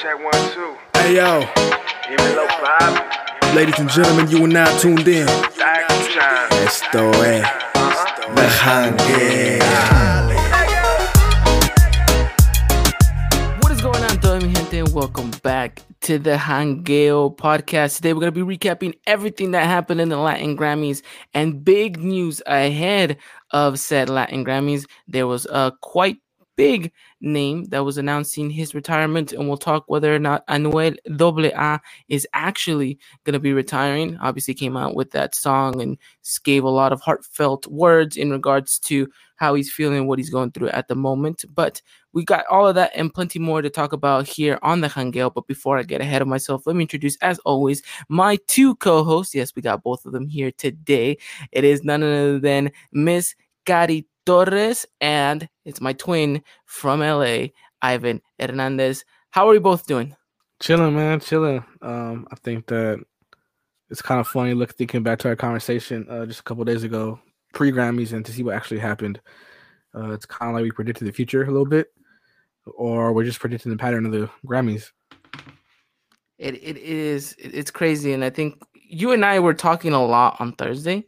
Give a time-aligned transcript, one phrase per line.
[0.00, 0.74] check one, two.
[0.94, 1.40] Hey yo,
[2.34, 3.54] low five.
[3.54, 5.28] ladies and gentlemen, you are now tuned in.
[5.28, 6.22] Action.
[6.64, 7.44] Esto es
[8.34, 9.60] The Hangue.
[13.60, 14.90] What is going on, todo mi gente?
[14.90, 17.96] Welcome back to the Hangeo podcast.
[17.96, 21.02] Today we're going to be recapping everything that happened in the Latin Grammys
[21.34, 23.18] and big news ahead
[23.50, 24.86] of said Latin Grammys.
[25.06, 26.16] There was a quite
[26.60, 26.92] big
[27.22, 31.78] name that was announcing his retirement, and we'll talk whether or not Anuel AA
[32.08, 34.18] is actually going to be retiring.
[34.20, 35.96] Obviously, came out with that song and
[36.44, 40.50] gave a lot of heartfelt words in regards to how he's feeling, what he's going
[40.50, 41.46] through at the moment.
[41.54, 41.80] But
[42.12, 45.30] we got all of that and plenty more to talk about here on the Hangel.
[45.30, 49.34] But before I get ahead of myself, let me introduce, as always, my two co-hosts.
[49.34, 51.16] Yes, we got both of them here today.
[51.52, 53.34] It is none other than Miss
[53.70, 59.04] Cari Torres, and it's my twin from LA, Ivan Hernandez.
[59.30, 60.16] How are you both doing?
[60.58, 61.64] Chilling, man, chilling.
[61.80, 62.98] Um, I think that
[63.88, 66.82] it's kind of funny look thinking back to our conversation uh, just a couple days
[66.82, 67.20] ago,
[67.54, 69.20] pre Grammys, and to see what actually happened.
[69.94, 71.92] Uh, it's kind of like we predicted the future a little bit,
[72.76, 74.90] or we're just predicting the pattern of the Grammys.
[76.38, 80.40] It it is it's crazy, and I think you and I were talking a lot
[80.40, 81.04] on Thursday,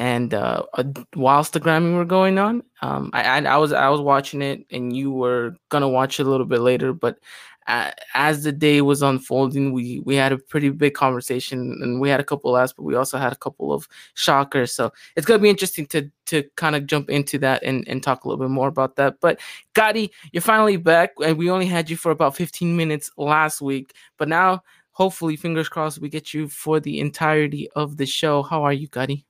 [0.00, 0.84] and uh, uh,
[1.14, 4.96] whilst the Grammy were going on, um, I, I was I was watching it, and
[4.96, 7.18] you were gonna watch it a little bit later, but
[7.66, 12.08] uh, as the day was unfolding, we we had a pretty big conversation, and we
[12.08, 14.72] had a couple laughs, but we also had a couple of shockers.
[14.72, 18.24] So it's gonna be interesting to to kind of jump into that and and talk
[18.24, 19.16] a little bit more about that.
[19.20, 19.38] But
[19.74, 23.94] Gotti, you're finally back, and we only had you for about 15 minutes last week,
[24.16, 24.62] but now
[24.92, 28.42] hopefully, fingers crossed, we get you for the entirety of the show.
[28.42, 29.24] How are you, Gotti?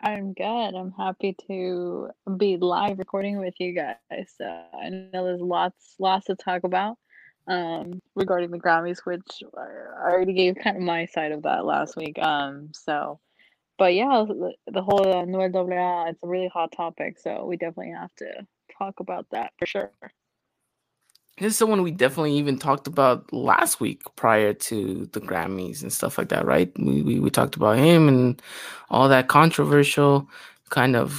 [0.00, 0.74] I'm good.
[0.74, 4.34] I'm happy to be live recording with you guys.
[4.38, 6.98] Uh, I know there's lots, lots to talk about
[7.48, 11.96] um, regarding the Grammys, which I already gave kind of my side of that last
[11.96, 12.18] week.
[12.18, 13.20] Um, so,
[13.78, 14.24] but yeah,
[14.66, 18.46] the, whole uh, Anuel AA, it's a really hot topic, so we definitely have to
[18.78, 19.90] talk about that for sure.
[21.38, 25.92] This is someone we definitely even talked about last week prior to the Grammys and
[25.92, 26.72] stuff like that, right?
[26.78, 28.40] We we, we talked about him and
[28.90, 30.28] all that controversial
[30.70, 31.12] kind of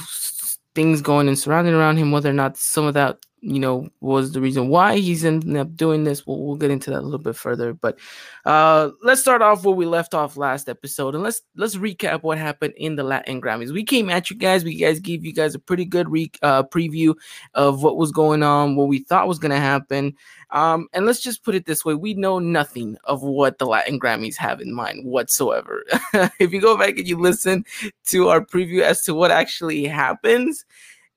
[0.74, 4.32] things going and surrounding around him, whether or not some of that, you know, was
[4.32, 6.26] the reason why he's ended up doing this.
[6.26, 7.72] We'll, we'll get into that a little bit further.
[7.72, 7.98] But
[8.44, 12.38] uh let's start off where we left off last episode and let's let's recap what
[12.38, 13.72] happened in the Latin Grammys.
[13.72, 16.64] We came at you guys, we guys gave you guys a pretty good re- uh
[16.64, 17.14] preview
[17.54, 20.14] of what was going on, what we thought was going to happen.
[20.50, 24.00] Um, and let's just put it this way we know nothing of what the Latin
[24.00, 25.84] Grammys have in mind whatsoever.
[26.38, 27.64] if you go back and you listen
[28.06, 30.64] to our preview as to what actually happens,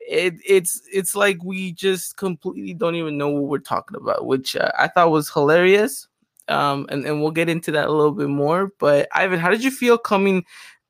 [0.08, 4.56] it, it's it's like we just completely don't even know what we're talking about, which
[4.56, 6.08] uh, I thought was hilarious.
[6.48, 8.74] Um, and, and we'll get into that a little bit more.
[8.80, 10.44] But Ivan, how did you feel coming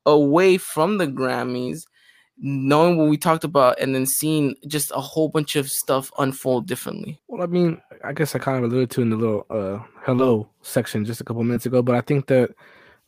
[0.06, 1.84] away from the Grammys
[2.38, 6.66] knowing what we talked about and then seeing just a whole bunch of stuff unfold
[6.66, 7.20] differently.
[7.28, 10.48] Well, I mean, I guess I kind of alluded to in the little uh, hello
[10.62, 12.50] section just a couple minutes ago, but I think that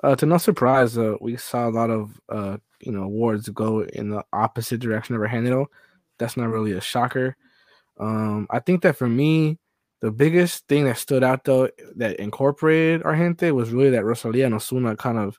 [0.04, 3.82] uh, to no surprise, uh, we saw a lot of uh, you know awards go
[3.82, 5.66] in the opposite direction of Argento.
[6.18, 7.36] That's not really a shocker.
[7.98, 9.58] Um, I think that for me,
[10.00, 14.54] the biggest thing that stood out though that incorporated Argente was really that Rosalia and
[14.54, 15.38] Ozuna kind of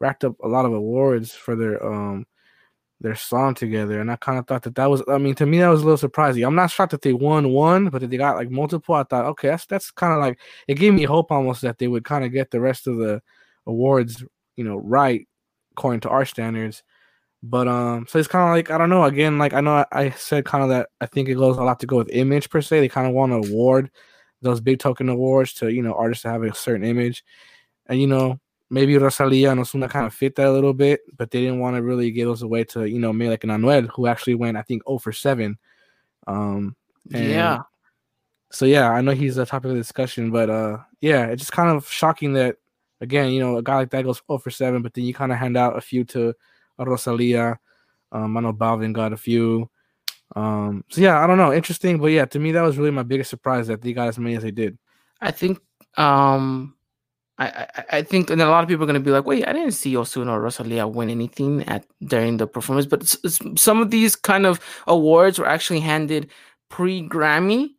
[0.00, 2.26] racked up a lot of awards for their um
[3.00, 5.02] their song together, and I kind of thought that that was.
[5.08, 6.44] I mean, to me, that was a little surprising.
[6.44, 8.94] I'm not shocked that they won one, but that they got like multiple.
[8.94, 11.88] I thought, okay, that's that's kind of like it gave me hope almost that they
[11.88, 13.20] would kind of get the rest of the
[13.66, 14.24] awards,
[14.56, 15.28] you know, right
[15.72, 16.82] according to our standards.
[17.48, 19.04] But um, so it's kind of like I don't know.
[19.04, 21.62] Again, like I know I, I said kind of that I think it goes a
[21.62, 22.80] lot to go with image per se.
[22.80, 23.90] They kind of want to award
[24.42, 27.24] those big token awards to you know artists that have a certain image,
[27.86, 31.30] and you know maybe Rosalia and Ozuna kind of fit that a little bit, but
[31.30, 33.88] they didn't want to really give those away to you know maybe like an Anuel
[33.94, 35.56] who actually went I think 0 for seven.
[36.26, 36.74] Um,
[37.08, 37.62] yeah.
[38.50, 41.70] So yeah, I know he's a topic of discussion, but uh, yeah, it's just kind
[41.70, 42.56] of shocking that
[43.00, 45.30] again, you know, a guy like that goes 0 for seven, but then you kind
[45.30, 46.34] of hand out a few to
[46.84, 47.58] Rosalia.
[48.12, 49.70] Um, I know Balvin got a few.
[50.34, 53.04] Um, so yeah, I don't know, interesting, but yeah, to me that was really my
[53.04, 54.76] biggest surprise that they got as many as they did.
[55.20, 55.60] I think
[55.96, 56.74] um
[57.38, 59.52] I, I, I think and a lot of people are gonna be like, wait, I
[59.52, 63.80] didn't see Ozuna or Rosalia win anything at during the performance, but s- s- some
[63.80, 66.28] of these kind of awards were actually handed
[66.70, 67.70] pre Grammy,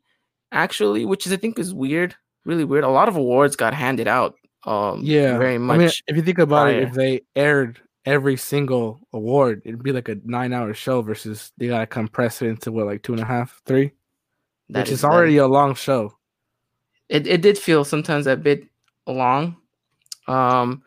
[0.51, 2.15] actually, which is I think is weird,
[2.45, 2.83] really weird.
[2.85, 4.35] A lot of awards got handed out.
[4.65, 5.75] Um, Yeah, very much.
[5.75, 9.91] I mean, if you think about it, if they aired every single award, it'd be
[9.91, 13.25] like a nine-hour show versus they gotta compress it into what, like two and a
[13.25, 13.91] half, three,
[14.69, 16.15] That which is- is that already a long show.
[17.09, 18.67] It it did feel sometimes a bit
[19.05, 19.57] long.
[20.27, 20.83] Um,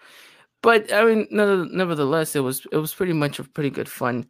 [0.62, 4.26] but I mean, no- nevertheless, it was it was pretty much a pretty good fun.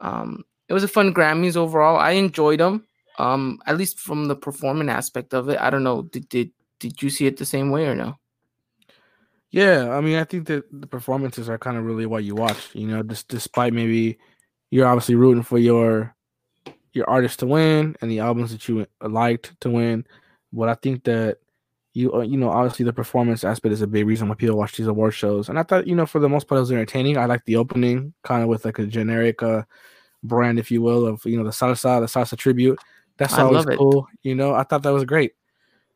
[0.00, 1.96] Um, it was a fun Grammys overall.
[1.96, 2.86] I enjoyed them.
[3.18, 5.60] Um, at least from the performing aspect of it.
[5.60, 6.02] I don't know.
[6.02, 6.50] Did did
[6.80, 8.18] did you see it the same way or no?
[9.52, 12.74] Yeah, I mean, I think that the performances are kind of really what you watch.
[12.74, 14.18] You know, just despite maybe
[14.70, 16.14] you're obviously rooting for your
[16.94, 20.06] your artist to win and the albums that you liked to win,
[20.52, 21.38] but I think that
[21.92, 24.76] you uh, you know obviously the performance aspect is a big reason why people watch
[24.76, 25.50] these award shows.
[25.50, 27.18] And I thought you know for the most part it was entertaining.
[27.18, 29.64] I like the opening kind of with like a generic uh
[30.22, 32.78] brand, if you will, of you know the salsa, the salsa tribute.
[33.18, 34.06] That's I always cool.
[34.22, 35.32] You know, I thought that was great.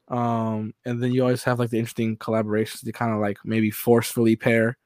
[0.09, 3.71] Um, and then you always have like the interesting collaborations to kind of like maybe
[3.71, 4.77] forcefully pair.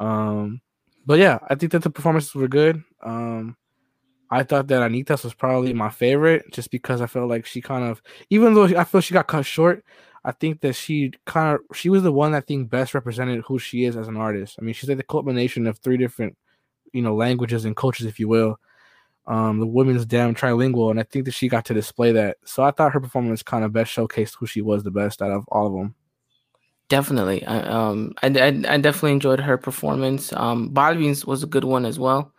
[0.00, 0.60] Um,
[1.04, 2.82] but yeah, I think that the performances were good.
[3.02, 3.56] Um,
[4.30, 7.84] I thought that Anita's was probably my favorite just because I felt like she kind
[7.84, 9.84] of, even though I feel she got cut short,
[10.24, 13.44] I think that she kind of, she was the one that I think best represented
[13.46, 14.56] who she is as an artist.
[14.58, 16.36] I mean, she's like the culmination of three different,
[16.92, 18.58] you know, languages and cultures, if you will.
[19.28, 22.38] Um, the women's damn trilingual, and I think that she got to display that.
[22.46, 25.30] So I thought her performance kind of best showcased who she was the best out
[25.30, 25.94] of all of them.
[26.88, 27.44] Definitely.
[27.44, 30.32] I, um, I, I, I definitely enjoyed her performance.
[30.32, 32.32] Um, Balvin's was a good one as well.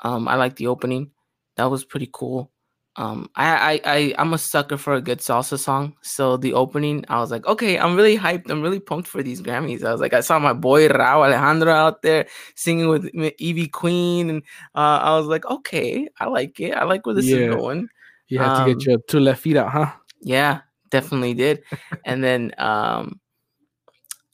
[0.00, 1.12] Um, I like the opening.
[1.54, 2.50] That was pretty cool.
[2.98, 5.94] Um, I, I, I, I'm a sucker for a good salsa song.
[6.02, 8.50] So the opening, I was like, okay, I'm really hyped.
[8.50, 9.84] I'm really pumped for these Grammys.
[9.84, 14.30] I was like, I saw my boy Rauw Alejandro out there singing with Ivy Queen,
[14.30, 14.42] and
[14.74, 16.72] uh, I was like, okay, I like it.
[16.74, 17.36] I like where this Yeah.
[17.36, 17.88] is going.
[18.28, 19.92] You to Um, get your two left feet out, huh?
[20.20, 20.60] Yeah,
[20.90, 21.62] definitely did.
[22.04, 23.20] and then um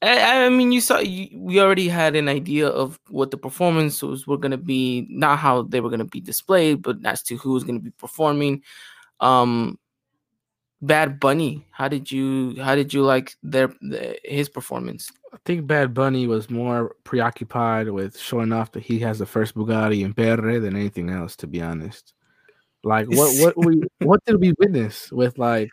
[0.02, 4.26] I, I mean you saw you, we already had an idea of what the performances
[4.26, 7.37] were going to be, not how they were going to be displayed, but as to
[7.37, 8.62] who was going to be performing.
[9.20, 9.78] Um
[10.84, 15.08] Bad Bunny, how did you how did you like their the, his performance?
[15.32, 19.54] I think Bad Bunny was more preoccupied with showing off that he has the first
[19.54, 22.14] Bugatti in Perre than anything else, to be honest.
[22.82, 25.70] Like what what we what did we witness with like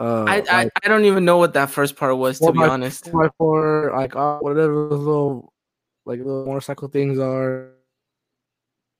[0.00, 2.62] uh I, I like I don't even know what that first part was to be
[2.62, 3.10] honest.
[3.10, 5.52] four by four, like uh, whatever those little
[6.06, 7.72] like little motorcycle things are.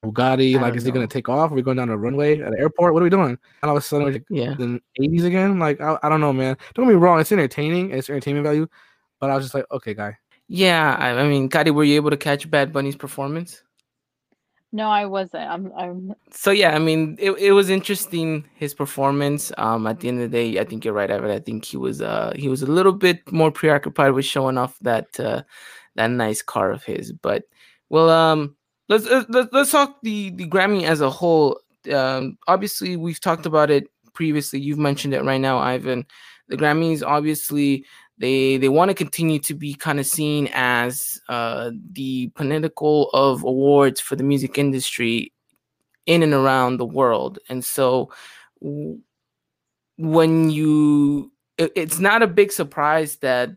[0.04, 1.50] Bugatti, like is he gonna take off?
[1.50, 2.94] Are we going down a runway at the airport?
[2.94, 3.38] What are we doing?
[3.62, 4.54] And all of a sudden, we're like, Yeah.
[4.54, 5.58] the 80s again.
[5.58, 6.56] Like I, I don't know, man.
[6.74, 8.66] Don't get me wrong, it's entertaining, it's entertainment value,
[9.20, 10.16] but I was just like, okay, guy.
[10.48, 13.62] Yeah, I, I mean, Kadi, were you able to catch Bad Bunny's performance?
[14.72, 15.48] No, I wasn't.
[15.50, 15.72] I'm.
[15.76, 16.14] I'm.
[16.30, 19.50] so yeah, I mean, it, it was interesting his performance.
[19.58, 21.30] Um, at the end of the day, I think you're right, Evan.
[21.30, 24.78] I think he was uh he was a little bit more preoccupied with showing off
[24.82, 25.42] that uh
[25.96, 27.12] that nice car of his.
[27.12, 27.44] But
[27.88, 28.54] well, um,
[28.88, 31.58] let's let's let's, let's talk the the Grammy as a whole.
[31.92, 34.60] Um, obviously we've talked about it previously.
[34.60, 36.06] You've mentioned it right now, Ivan.
[36.48, 37.84] The Grammys obviously
[38.20, 43.42] they they want to continue to be kind of seen as uh, the pinnacle of
[43.42, 45.32] awards for the music industry
[46.06, 47.38] in and around the world.
[47.48, 48.10] And so
[49.96, 53.50] when you it- it's not a big surprise that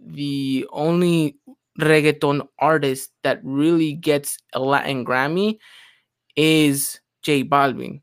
[0.00, 1.38] the only
[1.80, 5.58] reggaeton artist that really gets a latin grammy
[6.36, 8.00] is j balvin.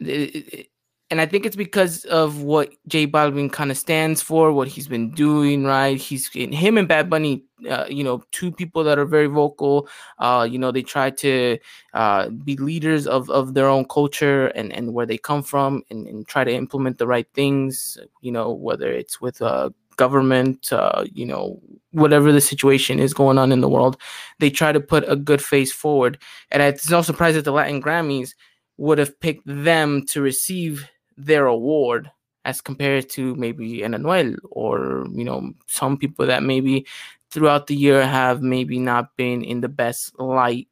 [0.00, 0.70] It- it-
[1.10, 4.88] and I think it's because of what J Balvin kind of stands for, what he's
[4.88, 5.98] been doing, right?
[5.98, 9.88] He's him and Bad Bunny, uh, you know, two people that are very vocal.
[10.18, 11.58] Uh, you know, they try to
[11.94, 16.06] uh, be leaders of, of their own culture and, and where they come from and,
[16.06, 21.04] and try to implement the right things, you know, whether it's with uh, government, uh,
[21.14, 21.58] you know,
[21.92, 23.96] whatever the situation is going on in the world,
[24.40, 26.18] they try to put a good face forward.
[26.50, 28.34] And it's no surprise that the Latin Grammys
[28.76, 30.86] would have picked them to receive
[31.18, 32.10] their award
[32.44, 36.86] as compared to maybe an Anuel or you know some people that maybe
[37.30, 40.68] throughout the year have maybe not been in the best light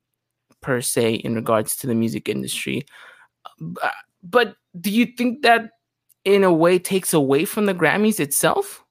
[0.62, 2.87] per se in regards to the music industry.
[3.83, 3.91] Uh,
[4.23, 5.71] but do you think that
[6.25, 8.83] in a way takes away from the Grammys itself?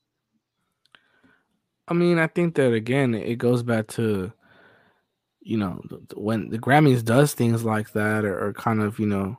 [1.88, 4.32] I mean, I think that again, it goes back to,
[5.42, 5.82] you know,
[6.16, 9.38] when the Grammys does things like that, or, or kind of, you know,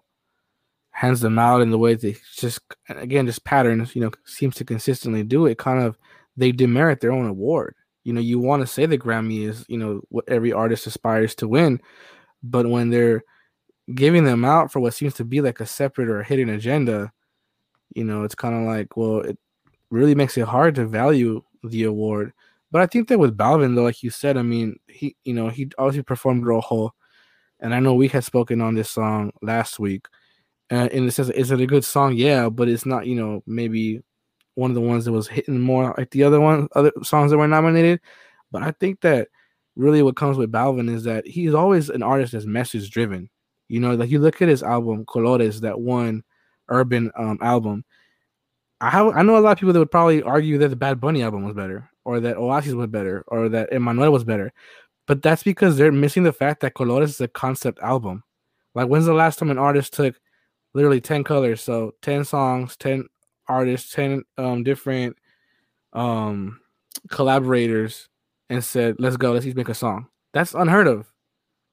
[0.96, 4.64] hands them out in the way they just, again, just patterns, you know, seems to
[4.64, 5.58] consistently do it.
[5.58, 5.98] Kind of,
[6.38, 7.74] they demerit their own award.
[8.04, 11.34] You know, you want to say the Grammy is, you know, what every artist aspires
[11.34, 11.82] to win,
[12.42, 13.22] but when they're
[13.94, 17.12] giving them out for what seems to be like a separate or a hidden agenda,
[17.94, 19.36] you know, it's kind of like, well, it
[19.90, 22.32] really makes it hard to value the award.
[22.70, 25.50] But I think that with Balvin, though, like you said, I mean, he, you know,
[25.50, 26.94] he obviously performed Rojo,
[27.60, 30.06] and I know we had spoken on this song last week,
[30.70, 32.14] Uh, in the sense, is it a good song?
[32.14, 33.06] Yeah, but it's not.
[33.06, 34.02] You know, maybe
[34.54, 37.38] one of the ones that was hitting more like the other one, other songs that
[37.38, 38.00] were nominated.
[38.50, 39.28] But I think that
[39.76, 43.30] really what comes with Balvin is that he's always an artist that's message driven.
[43.68, 46.24] You know, like you look at his album Colores, that one
[46.68, 47.84] urban um, album.
[48.80, 51.00] I have I know a lot of people that would probably argue that the Bad
[51.00, 54.52] Bunny album was better, or that Oasis was better, or that Emmanuel was better.
[55.06, 58.24] But that's because they're missing the fact that Colores is a concept album.
[58.74, 60.16] Like when's the last time an artist took
[60.76, 63.06] literally 10 colors, so 10 songs, 10
[63.48, 65.16] artists, 10 um different
[65.94, 66.60] um
[67.10, 68.08] collaborators
[68.50, 71.10] and said, "Let's go, let's each make a song." That's unheard of.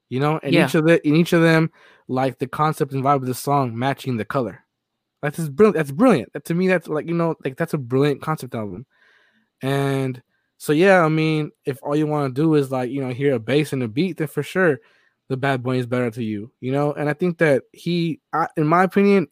[0.10, 0.66] You know, and Yeah.
[0.66, 1.72] each of the in each of them
[2.08, 4.60] like the concept and vibe of the song matching the color.
[5.22, 5.78] That's just brilliant.
[5.78, 6.34] That's brilliant.
[6.34, 8.86] That, to me, that's like you know, like that's a brilliant concept album.
[9.62, 10.22] And
[10.58, 13.34] so yeah, I mean, if all you want to do is like you know hear
[13.36, 14.80] a bass and a beat, then for sure,
[15.34, 16.52] the Bad Bunny is better to you.
[16.62, 19.28] You know, and I think that he, I, in my opinion,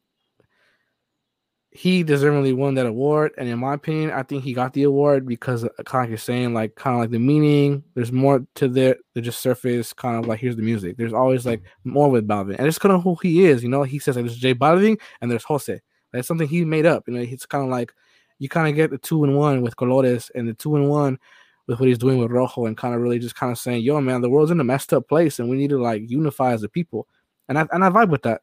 [1.73, 3.31] he deservedly won that award.
[3.37, 6.09] And in my opinion, I think he got the award because, uh, kind of like
[6.09, 7.83] you're saying, like kind of like the meaning.
[7.93, 9.93] There's more to the the just surface.
[9.93, 10.97] Kind of like here's the music.
[10.97, 13.63] There's always like more with Balvin, and it's kind of who he is.
[13.63, 15.79] You know, he says like there's J Balvin and there's Jose.
[16.11, 17.03] That's something he made up.
[17.07, 17.93] You know, it's kind of like
[18.39, 21.19] you kind of get the two in one with Colores and the two in one
[21.67, 23.99] with what he's doing with Rojo, and kind of really just kind of saying, "Yo,
[24.01, 26.63] man, the world's in a messed up place, and we need to like unify as
[26.63, 27.07] a people."
[27.49, 28.41] And I and I vibe with that.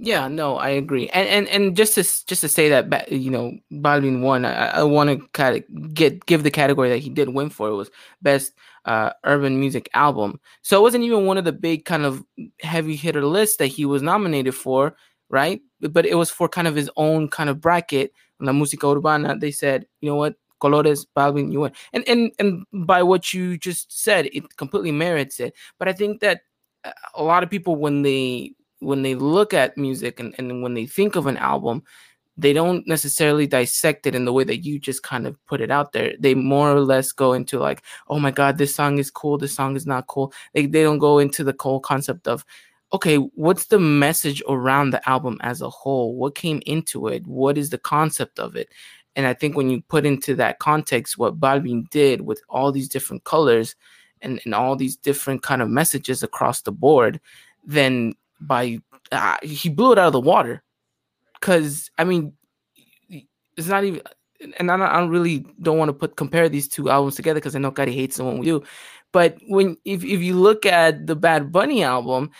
[0.00, 1.08] Yeah, no, I agree.
[1.08, 4.44] And and and just to just to say that you know, Balvin won.
[4.44, 7.68] I, I want to kind of get give the category that he did win for.
[7.68, 7.90] It was
[8.22, 8.52] best
[8.84, 10.38] uh, urban music album.
[10.62, 12.24] So it wasn't even one of the big kind of
[12.60, 14.94] heavy hitter lists that he was nominated for,
[15.30, 15.60] right?
[15.80, 18.12] But it was for kind of his own kind of bracket.
[18.40, 19.36] La música urbana.
[19.36, 21.72] They said, you know what, Colores, Balvin, you win.
[21.92, 25.54] And and and by what you just said, it completely merits it.
[25.78, 26.42] But I think that
[26.84, 30.74] uh, a lot of people when they when they look at music and, and when
[30.74, 31.82] they think of an album,
[32.36, 35.70] they don't necessarily dissect it in the way that you just kind of put it
[35.70, 36.14] out there.
[36.20, 39.54] They more or less go into like, oh my God, this song is cool, this
[39.54, 40.32] song is not cool.
[40.54, 42.44] They, they don't go into the whole concept of,
[42.92, 46.14] okay, what's the message around the album as a whole?
[46.14, 47.26] What came into it?
[47.26, 48.68] What is the concept of it?
[49.18, 52.88] And I think when you put into that context what Balvin did with all these
[52.88, 53.74] different colors
[54.22, 57.20] and, and all these different kind of messages across the board,
[57.66, 58.78] then by
[59.10, 60.62] uh, he blew it out of the water.
[61.34, 62.32] Because i mean
[63.10, 64.00] it's not even
[64.56, 67.40] and I don't, I don't really don't want to put compare these two albums together
[67.40, 68.62] because i know Gotti hates them when we do.
[69.10, 72.30] But when if, if you look at the bad bunny album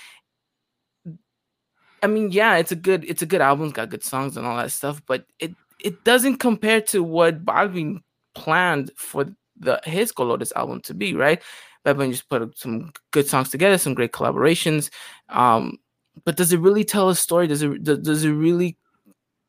[2.05, 4.47] i mean yeah it's a good it's a good album it's got good songs and
[4.47, 8.03] all that stuff but it it doesn't compare to what Balvin
[8.35, 9.27] planned for
[9.59, 11.43] the his Colores album to be right
[11.85, 14.91] Balvin just put some good songs together some great collaborations
[15.29, 15.79] um
[16.25, 17.47] but does it really tell a story?
[17.47, 18.77] Does it does, it really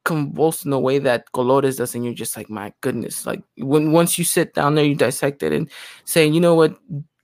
[0.06, 1.96] convulse in a way that Colores does?
[1.96, 3.26] And you're just like, my goodness!
[3.26, 5.70] Like when once you sit down there, you dissect it and
[6.06, 6.78] say, you know what,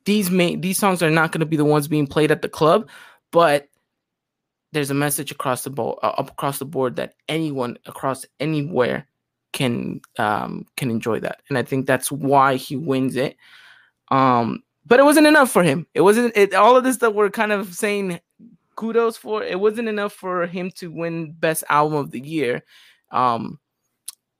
[0.05, 2.49] these may these songs are not going to be the ones being played at the
[2.49, 2.89] club,
[3.31, 3.67] but
[4.75, 9.07] there's a message across the board, uh, across the board that anyone across anywhere
[9.53, 13.37] can um can enjoy that, and I think that's why he wins it.
[14.11, 15.87] Um, but it wasn't enough for him.
[15.93, 18.19] It wasn't it, all of this that we're kind of saying
[18.75, 22.61] kudos for it wasn't enough for him to win best album of the year.
[23.11, 23.59] Um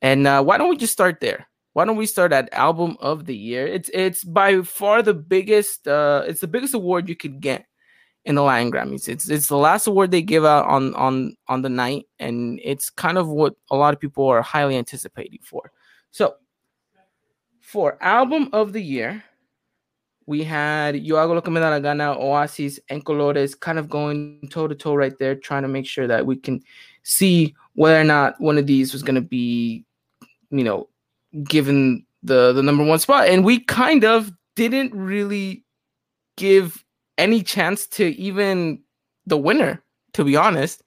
[0.02, 1.48] and uh why don't we just start there?
[1.72, 3.66] Why don't we start at album of the year?
[3.66, 7.66] It's it's by far the biggest uh it's the biggest award you could get
[8.26, 11.62] in the Latin Grammys it's it's the last award they give out on on on
[11.62, 15.72] the night and it's kind of what a lot of people are highly anticipating for
[16.12, 16.36] so
[17.62, 19.24] for album of the year
[20.28, 23.90] we had Yo Hago Lo Que Me Da La Gana, Oasis, and Colores kind of
[23.90, 26.62] going toe to toe right there, trying to make sure that we can
[27.04, 29.86] see whether or not one of these was going to be,
[30.50, 30.90] you know,
[31.44, 33.28] given the the number one spot.
[33.28, 35.64] And we kind of didn't really
[36.38, 36.84] give
[37.18, 38.82] any chance to even
[39.26, 39.82] the winner,
[40.14, 40.84] to be honest.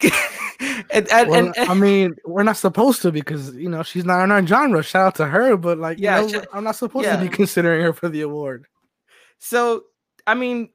[0.02, 4.22] and, and, Well, and- I mean, we're not supposed to because you know she's not
[4.24, 4.82] in our genre.
[4.82, 7.16] Shout out to her, but like, Yeah, yeah, sh- I'm not supposed yeah.
[7.16, 8.66] to be considering her for the award.
[9.38, 9.84] So,
[10.26, 10.70] I mean,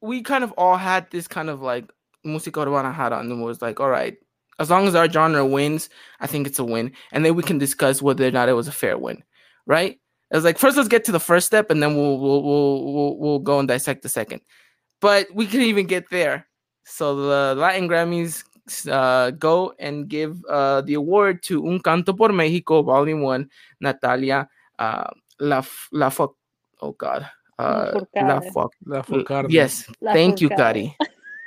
[0.00, 1.90] we kind of all had this kind of like
[2.26, 4.16] música urbana hat on and was like, all right,
[4.58, 5.88] as long as our genre wins,
[6.20, 6.92] I think it's a win.
[7.12, 9.22] And then we can discuss whether or not it was a fair win,
[9.66, 9.98] right?
[10.30, 12.92] It was like, first, let's get to the first step and then we'll, we'll, we'll,
[12.94, 14.40] we'll, we'll go and dissect the second.
[15.00, 16.46] But we couldn't even get there.
[16.84, 18.44] So the Latin Grammys
[18.90, 23.50] uh, go and give uh, the award to Un Canto por Mexico, Volume 1,
[23.80, 25.62] Natalia uh, La,
[25.92, 26.10] La
[26.80, 27.28] Oh, God.
[27.58, 28.52] Uh, La Lafourcade.
[28.52, 28.72] Fuck.
[28.86, 29.46] La Furcade.
[29.50, 29.88] Yes.
[30.00, 30.56] La Thank you, Fourcade.
[30.56, 30.96] Kari.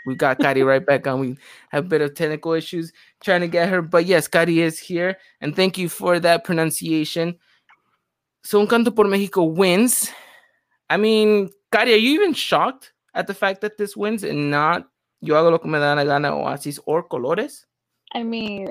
[0.07, 1.19] We got Kari right back on.
[1.19, 1.37] We
[1.69, 5.17] have a bit of technical issues trying to get her, but yes, Kari is here,
[5.41, 7.37] and thank you for that pronunciation.
[8.47, 10.09] So Un Canto por Mexico wins.
[10.89, 14.87] I mean, Kari, are you even shocked at the fact that this wins and not
[15.19, 17.65] Yo hago lo que me da la gana, Oasis, or Colores?
[18.13, 18.69] I mean,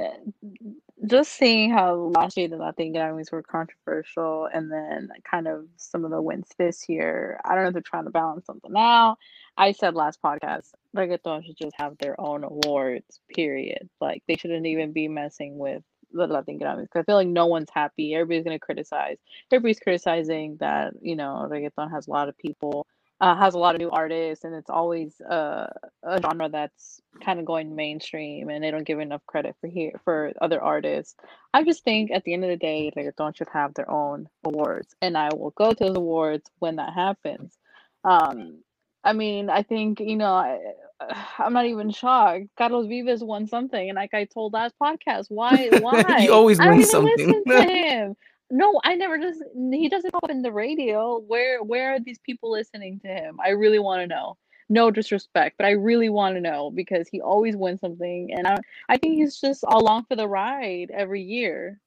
[1.06, 6.06] just seeing how last year the Latin Grammys were controversial, and then kind of some
[6.06, 7.38] of the wins this year.
[7.45, 9.18] I don't know if they're trying to balance something out.
[9.59, 13.21] I said last podcast, reggaeton should just have their own awards.
[13.35, 13.90] Period.
[14.00, 16.88] Like they shouldn't even be messing with the Latin Grammys.
[16.90, 18.14] 'cause I feel like no one's happy.
[18.14, 19.18] Everybody's gonna criticize.
[19.52, 22.86] Everybody's criticizing that you know reggaeton has a lot of people
[23.20, 25.66] uh, has a lot of new artists and it's always uh,
[26.02, 29.92] a genre that's kind of going mainstream and they don't give enough credit for here
[30.04, 31.16] for other artists
[31.54, 34.94] i just think at the end of the day reggaeton should have their own awards
[35.00, 37.56] and i will go to those awards when that happens
[38.04, 38.58] um
[39.02, 40.58] i mean i think you know
[41.38, 45.69] i'm not even shocked carlos vives won something and like i told last podcast why
[45.81, 47.17] why You always I don't win something.
[47.29, 48.17] listen to him
[48.49, 51.19] no, I never just he doesn't pop in the radio.
[51.19, 53.38] Where where are these people listening to him?
[53.45, 54.37] I really want to know.
[54.69, 58.59] No disrespect, but I really want to know because he always wins something and I
[58.88, 61.81] I think he's just along for the ride every year.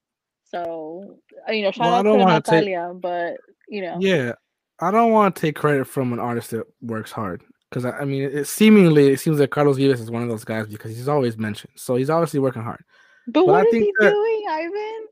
[0.51, 3.38] So, uh, you know, shout Well, out to wanna take- Natalia, but
[3.70, 4.34] you know, Yeah,
[4.82, 8.05] I don't want to take credit from an artist that works hard because I, I
[8.05, 11.07] mean, it seemingly it seems that Carlos Vives is one of those guys because he's
[11.07, 12.83] always mentioned, so he's obviously working hard.
[13.27, 15.05] but but I what is think he that- doing, Ivan?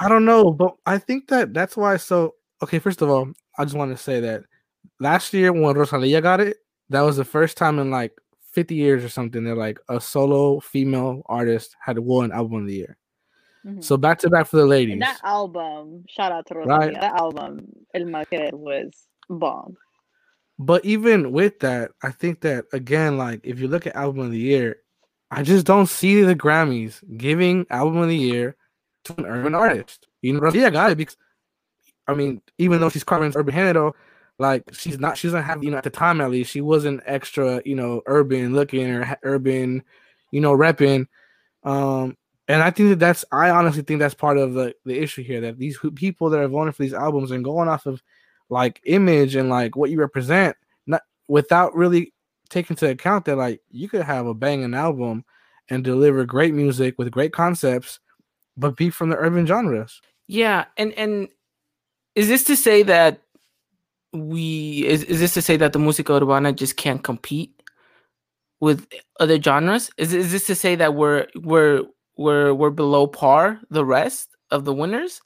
[0.00, 1.96] I don't know, but I think that that's why.
[1.98, 3.28] So, okay, first of all,
[3.58, 4.44] I just want to say that
[5.00, 6.56] last year when Rosalia got it,
[6.88, 8.12] that was the first time in like
[8.52, 12.74] 50 years or something that like a solo female artist had won album of the
[12.74, 12.96] year.
[13.66, 13.84] Mhm.
[13.84, 14.94] So back to back for the ladies.
[14.94, 16.78] And that album, shout out to Rosalia.
[16.92, 17.00] Right.
[17.00, 17.60] That album,
[17.94, 18.90] El Maquer, was
[19.28, 19.76] bomb.
[20.62, 24.30] But even with that, I think that again, like if you look at album of
[24.30, 24.76] the year,
[25.30, 28.56] I just don't see the Grammys giving album of the year
[29.04, 30.06] to an urban artist.
[30.20, 31.16] You know, Rosalia got it because
[32.06, 33.92] I mean, even though she's covering urban género,
[34.38, 37.02] like she's not, she doesn't have, you know, at the time at least, she wasn't
[37.06, 39.82] extra, you know, urban looking or urban,
[40.30, 41.06] you know, repping.
[41.64, 45.22] Um, and I think that that's, I honestly think that's part of the the issue
[45.24, 48.00] here that these people that are voting for these albums and going off of
[48.52, 52.12] like image and like what you represent, not without really
[52.50, 55.24] taking into account that like you could have a banging album
[55.70, 57.98] and deliver great music with great concepts,
[58.56, 60.00] but be from the urban genres.
[60.28, 61.28] Yeah, and and
[62.14, 63.22] is this to say that
[64.12, 67.54] we is, is this to say that the música urbana just can't compete
[68.60, 68.86] with
[69.18, 69.90] other genres?
[69.96, 71.84] Is is this to say that we're we're
[72.18, 75.22] we're we're below par the rest of the winners?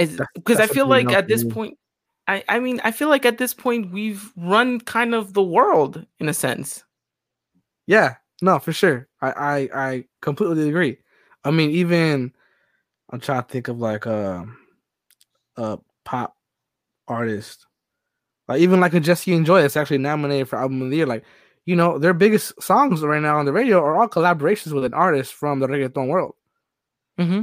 [0.00, 1.78] Is because I feel like at this point
[2.26, 6.06] I, I mean I feel like at this point we've run kind of the world
[6.18, 6.84] in a sense.
[7.86, 9.08] Yeah, no, for sure.
[9.20, 10.98] I I, I completely agree.
[11.44, 12.32] I mean, even
[13.10, 14.46] I'm trying to think of like a
[15.56, 16.36] a pop
[17.08, 17.66] artist,
[18.48, 21.06] like even like a Jesse and Joy that's actually nominated for album of the year.
[21.06, 21.24] Like,
[21.66, 24.94] you know, their biggest songs right now on the radio are all collaborations with an
[24.94, 26.34] artist from the reggaeton world.
[27.18, 27.42] Mm-hmm.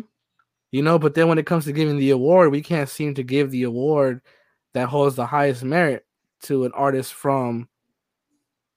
[0.72, 3.24] You know, but then when it comes to giving the award, we can't seem to
[3.24, 4.22] give the award
[4.74, 6.06] that holds the highest merit
[6.44, 7.70] to an artist from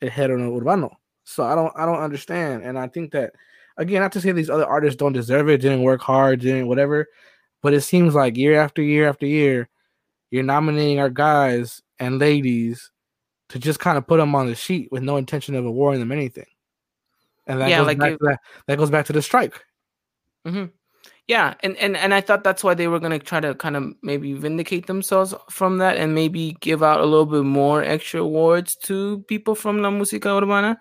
[0.00, 0.90] El Género Urbano.
[1.24, 2.62] So I don't I don't understand.
[2.62, 3.34] And I think that
[3.76, 7.08] again, not to say these other artists don't deserve it, didn't work hard, didn't whatever,
[7.62, 9.68] but it seems like year after year after year,
[10.30, 12.90] you're nominating our guys and ladies
[13.50, 16.12] to just kind of put them on the sheet with no intention of awarding them
[16.12, 16.46] anything.
[17.46, 19.64] And that Yeah, goes like back to that, that goes back to the strike.
[20.46, 20.66] Mm-hmm.
[21.30, 23.94] Yeah, and, and and I thought that's why they were gonna try to kind of
[24.02, 28.74] maybe vindicate themselves from that and maybe give out a little bit more extra awards
[28.86, 30.76] to people from La Música Urbana.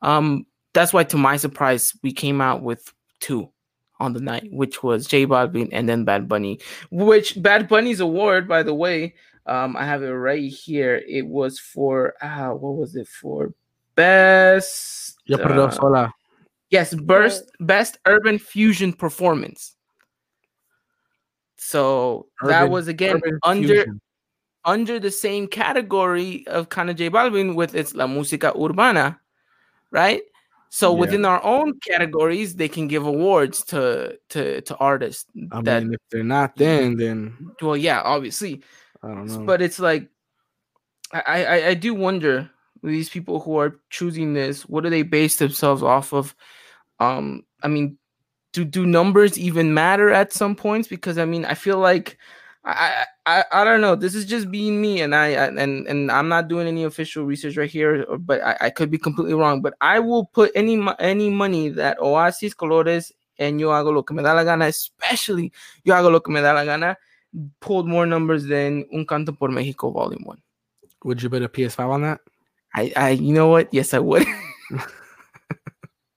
[0.00, 3.50] Um, that's why, to my surprise, we came out with two
[3.98, 6.60] on the night, which was J Balvin and then Bad Bunny.
[6.92, 9.16] Which Bad Bunny's award, by the way,
[9.46, 11.02] um, I have it right here.
[11.08, 13.52] It was for ah, what was it for?
[13.96, 15.18] Best.
[15.26, 16.14] Yo uh, sola.
[16.72, 19.76] Yes, best best urban fusion performance.
[21.56, 24.00] So that was again under fusion.
[24.64, 29.20] under the same category of kind of J Balvin with its La Música Urbana,
[29.90, 30.22] right?
[30.70, 31.00] So Yeah.
[31.00, 35.26] within our own categories, they can give awards to to to artists.
[35.52, 38.62] I that mean, if they're not, then then well, yeah, obviously,
[39.02, 39.44] I don't know.
[39.44, 40.08] but it's like
[41.12, 42.48] I, I I do wonder
[42.82, 46.34] these people who are choosing this, what do they base themselves off of?
[47.00, 47.98] Um, I mean,
[48.52, 50.88] do do numbers even matter at some points?
[50.88, 52.18] Because I mean, I feel like
[52.64, 53.96] I, I I don't know.
[53.96, 57.56] This is just being me, and I and and I'm not doing any official research
[57.56, 59.62] right here, but I, I could be completely wrong.
[59.62, 64.14] But I will put any any money that Oasis Colores and Yo Hago Lo Que
[64.14, 65.52] Me Da La Gana, especially
[65.84, 66.96] Yo Hago Lo Que Me Da La Gana,
[67.60, 70.42] pulled more numbers than Un Canto por Mexico Volume One.
[71.04, 72.20] Would you bet a PS5 on that?
[72.74, 73.72] I I you know what?
[73.72, 74.26] Yes, I would.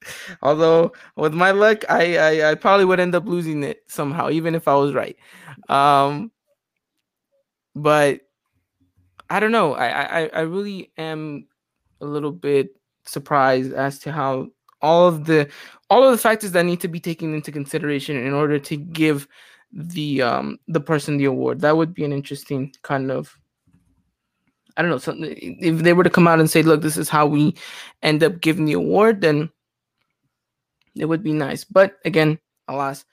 [0.41, 4.55] Although with my luck, I, I, I probably would end up losing it somehow, even
[4.55, 5.17] if I was right.
[5.69, 6.31] Um,
[7.75, 8.21] but
[9.29, 9.73] I don't know.
[9.73, 11.47] I, I I really am
[12.01, 12.69] a little bit
[13.05, 14.47] surprised as to how
[14.81, 15.49] all of the
[15.89, 19.27] all of the factors that need to be taken into consideration in order to give
[19.71, 21.61] the um the person the award.
[21.61, 23.37] That would be an interesting kind of
[24.77, 27.09] I don't know something if they were to come out and say, look, this is
[27.09, 27.55] how we
[28.03, 29.49] end up giving the award, then
[30.95, 31.63] it would be nice.
[31.63, 33.05] But again, alas,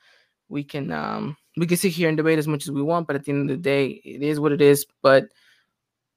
[0.49, 3.17] we can um we can sit here and debate as much as we want, but
[3.17, 4.87] at the end of the day, it is what it is.
[5.03, 5.29] But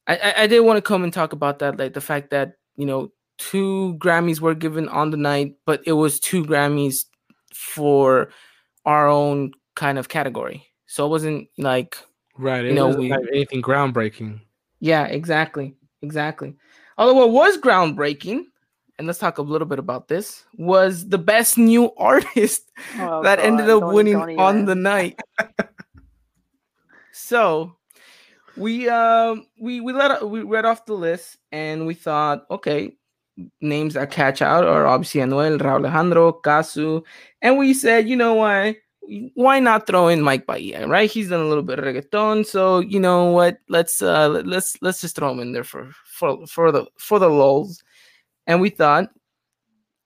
[0.07, 2.53] I, I, I did want to come and talk about that, like the fact that
[2.75, 7.05] you know two Grammys were given on the night, but it was two Grammys
[7.53, 8.29] for
[8.85, 10.65] our own kind of category.
[10.85, 11.97] So it wasn't like
[12.37, 12.63] right.
[12.63, 14.39] It you know, we- anything groundbreaking.
[14.79, 16.55] yeah, exactly, exactly.
[16.97, 18.45] Although what was groundbreaking,
[18.97, 23.39] and let's talk a little bit about this, was the best new artist Oh, that
[23.39, 25.19] ended up don't- winning don't on the night.
[27.11, 27.75] so
[28.57, 32.95] we um we we let we read off the list and we thought, okay,
[33.61, 37.03] names that catch out are obviously Anuel, Rauw Alejandro, Cazzu,
[37.41, 38.77] and we said, you know what?
[39.35, 41.11] Why not throw in Mike Bahia, right?
[41.11, 43.59] He's done a little bit of reggaeton, so you know what?
[43.69, 47.19] Let's uh let- let's let's just throw him in there for for for the for
[47.19, 47.83] the lulz.
[48.47, 49.09] And we thought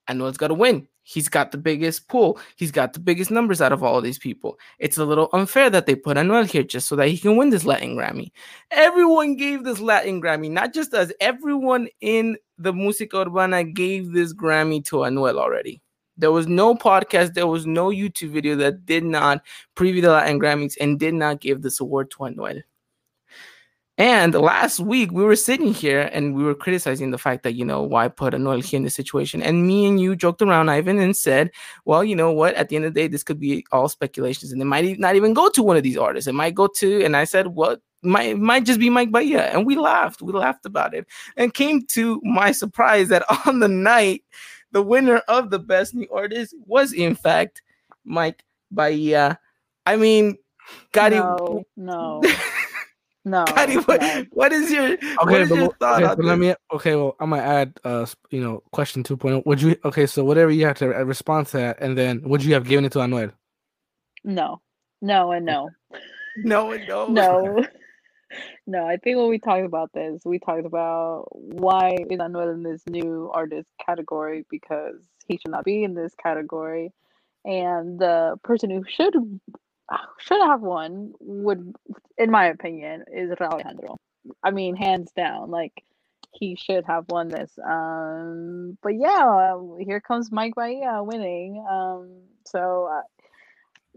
[0.09, 0.87] Anuel's got to win.
[1.03, 2.39] He's got the biggest pool.
[2.55, 4.59] He's got the biggest numbers out of all of these people.
[4.77, 7.49] It's a little unfair that they put Anuel here just so that he can win
[7.49, 8.31] this Latin Grammy.
[8.69, 11.11] Everyone gave this Latin Grammy, not just us.
[11.19, 15.81] Everyone in the Música Urbana gave this Grammy to Anuel already.
[16.15, 19.43] There was no podcast, there was no YouTube video that did not
[19.75, 22.61] preview the Latin Grammys and did not give this award to Anuel.
[23.99, 27.65] And last week we were sitting here and we were criticizing the fact that you
[27.65, 29.43] know why put Anuel here in this situation.
[29.43, 31.51] And me and you joked around, Ivan, and said,
[31.83, 32.55] "Well, you know what?
[32.55, 35.17] At the end of the day, this could be all speculations, and it might not
[35.17, 36.29] even go to one of these artists.
[36.29, 37.81] It might go to." And I said, "What?
[38.01, 40.21] Might might just be Mike Bahia." And we laughed.
[40.21, 44.23] We laughed about it, and came to my surprise that on the night,
[44.71, 47.61] the winner of the best new artist was in fact
[48.05, 49.37] Mike Bahia.
[49.85, 50.37] I mean,
[50.93, 52.21] Gotti, no, no,
[53.29, 53.45] no.
[53.47, 54.25] Gotti, what, no.
[54.31, 56.53] what is your Okay, is but, your well, thought okay, on so let me.
[56.73, 59.45] Okay, well, I'm gonna add, uh, you know, question 2.0.
[59.45, 59.75] Would you?
[59.85, 62.85] Okay, so whatever you have to respond to that, and then would you have given
[62.85, 63.31] it to Anuel?
[64.23, 64.61] No,
[65.01, 65.69] no, and no.
[66.37, 67.65] No, and no, no
[68.67, 72.63] no i think when we talked about this we talked about why is Anuel in
[72.63, 74.95] this new artist category because
[75.27, 76.91] he should not be in this category
[77.45, 79.15] and the person who should
[80.19, 81.73] should have won would
[82.17, 83.97] in my opinion is Alejandro
[84.43, 85.83] i mean hands down like
[86.31, 92.89] he should have won this um but yeah here comes mike bahia winning um so
[92.91, 93.01] uh,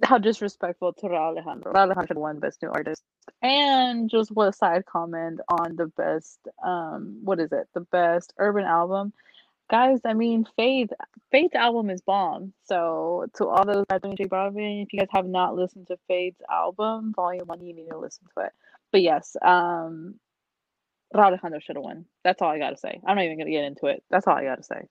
[0.05, 1.73] how disrespectful to Rauw Alejandro.
[1.73, 3.03] Rauw Alejandro won Best New Artist.
[3.43, 7.69] And just what a side comment on the best, um, what is it?
[7.75, 9.13] The best urban album.
[9.73, 10.91] Guys, I mean, Faith,
[11.33, 12.55] Faith's album is bomb.
[12.65, 15.99] So to all those that don't J Balvin, if you guys have not listened to
[16.09, 18.53] Faith's album, Volume One, you need to listen to it.
[18.93, 20.17] But yes, um,
[21.15, 22.07] Rauw Alejandro should have won.
[22.25, 23.01] That's all I gotta say.
[23.07, 24.05] I'm not even gonna get into it.
[24.11, 24.83] That's all I gotta say.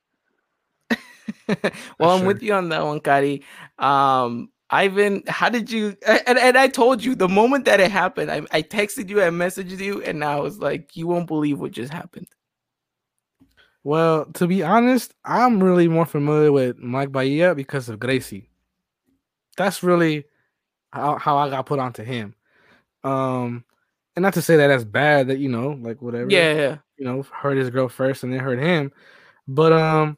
[2.00, 2.26] well, I'm Sure.
[2.26, 3.44] with you on that one, Kari.
[3.80, 5.98] Um, Ivan, how did you?
[6.08, 9.30] And, and I told you the moment that it happened, I, I texted you, I
[9.30, 12.28] messaged you, and I was like, you won't believe what just happened.
[13.84, 18.48] Well, to be honest, I'm really more familiar with Mike Bahia because of Greeicy.
[19.58, 20.26] That's really
[20.92, 22.36] how, how I got put onto him.
[23.04, 23.66] Um,
[24.16, 26.30] and not to say that that's bad that you know, like whatever.
[26.30, 26.78] Yeah, yeah.
[26.98, 28.92] you know, hurt his girl first and then hurt him.
[29.48, 30.18] But um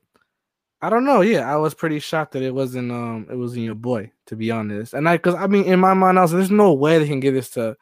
[0.82, 1.22] I don't know.
[1.22, 4.52] Yeah, I was pretty shocked that it wasn't um it wasn't your boy, to be
[4.52, 4.94] honest.
[4.94, 7.08] And I cause I mean in my mind, I was like, there's no way they
[7.08, 7.78] can give this to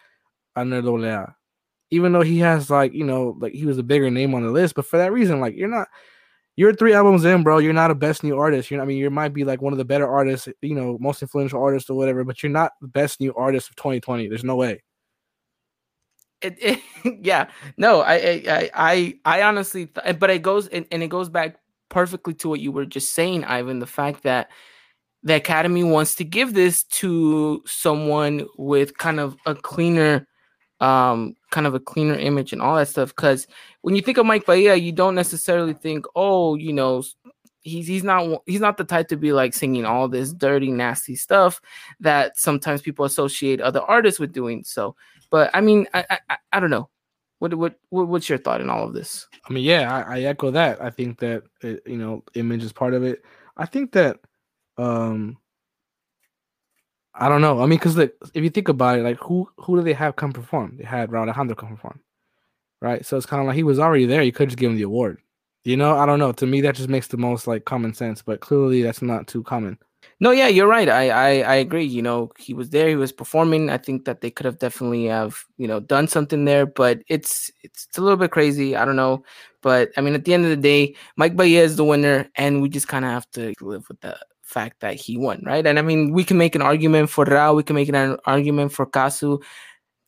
[0.56, 1.26] Lea.
[1.92, 4.52] Even though he has like, you know, like he was a bigger name on the
[4.52, 5.88] list, but for that reason, like you're not
[6.56, 7.60] you're three albums in, bro.
[7.60, 8.70] You're not a best new artist.
[8.70, 11.22] You're I mean, you might be like one of the better artists, you know, most
[11.22, 14.28] influential artists or whatever, but you're not the best new artist of 2020.
[14.28, 14.84] There's no way.
[16.42, 16.80] It, it,
[17.26, 21.08] yeah, no, I, I, I, I I honestly, th- but it goes and, and it
[21.08, 21.58] goes back
[21.90, 23.80] perfectly to what you were just saying, Ivan.
[23.80, 24.50] The fact that
[25.24, 30.28] the Academy wants to give this to someone with kind of a cleaner,
[30.82, 33.15] um, kind of a cleaner image and all that stuff.
[33.15, 33.48] Because
[33.82, 37.04] when you think of Mike Bahia, you don't necessarily think, oh, you know,
[37.62, 41.15] he's he's not he's not the type to be like singing all this dirty, nasty
[41.15, 41.62] stuff
[42.00, 44.63] that sometimes people associate other artists with doing.
[44.63, 44.96] So,
[45.30, 46.89] but I mean, I I, I don't know.
[47.39, 49.28] What, what what what's your thought in all of this?
[49.50, 50.82] I mean, yeah, I, I echo that.
[50.82, 53.24] I think that it, you know, image is part of it.
[53.58, 54.20] I think that,
[54.78, 55.38] um,
[57.13, 57.60] I don't know.
[57.62, 60.15] I mean, because like, if you think about it, like who who do they have
[60.15, 60.78] come perform?
[60.78, 62.00] They had Rauw Alejandro come perform,
[62.82, 63.06] right?
[63.06, 64.24] So it's kind of like he was already there.
[64.24, 65.19] You could just give him the award.
[65.63, 66.32] You know, I don't know.
[66.34, 68.21] To me, that just makes the most like common sense.
[68.21, 69.78] But clearly, that's not too common.
[70.19, 70.89] No, yeah, you're right.
[70.89, 71.84] I, I I agree.
[71.86, 72.89] You know, he was there.
[72.89, 73.69] He was performing.
[73.69, 76.65] I think that they could have definitely have you know done something there.
[76.65, 78.76] But it's it's, it's a little bit crazy.
[78.76, 79.24] I don't know.
[79.62, 82.62] But I mean, at the end of the day, Mike Bahia is the winner, and
[82.62, 84.17] we just kind of have to live with the
[84.52, 85.66] fact that he won, right?
[85.66, 87.56] And I mean, we can make an argument for Rauw.
[87.56, 89.42] We can make an argument for Cazzu.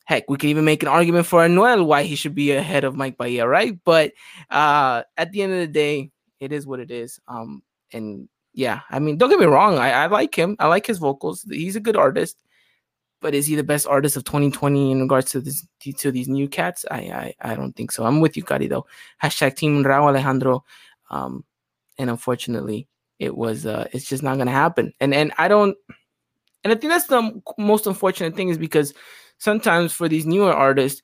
[0.05, 2.95] Heck, we can even make an argument for Anuel why he should be ahead of
[2.95, 3.79] Mike Bahia, right?
[3.85, 4.11] But
[4.49, 7.19] uh, at the end of the day, it is what it is.
[7.27, 9.77] Um, and yeah, I mean, don't get me wrong.
[9.77, 10.57] I, I like him.
[10.59, 11.45] I like his vocals.
[11.49, 12.37] He's a good artist.
[13.21, 15.65] But is he the best artist of 2020 in regards to this
[15.99, 16.85] to these new cats?
[16.91, 18.03] I I, I don't think so.
[18.03, 18.85] I'm with you, Cari, though.
[19.23, 20.65] Hashtag Team Rauw Alejandro.
[21.09, 21.45] Um,
[21.97, 24.93] and unfortunately, it was uh, it's just not gonna happen.
[24.99, 25.75] And and I don't.
[26.63, 28.93] And I think that's the most unfortunate thing is because
[29.37, 31.01] sometimes for these newer artists,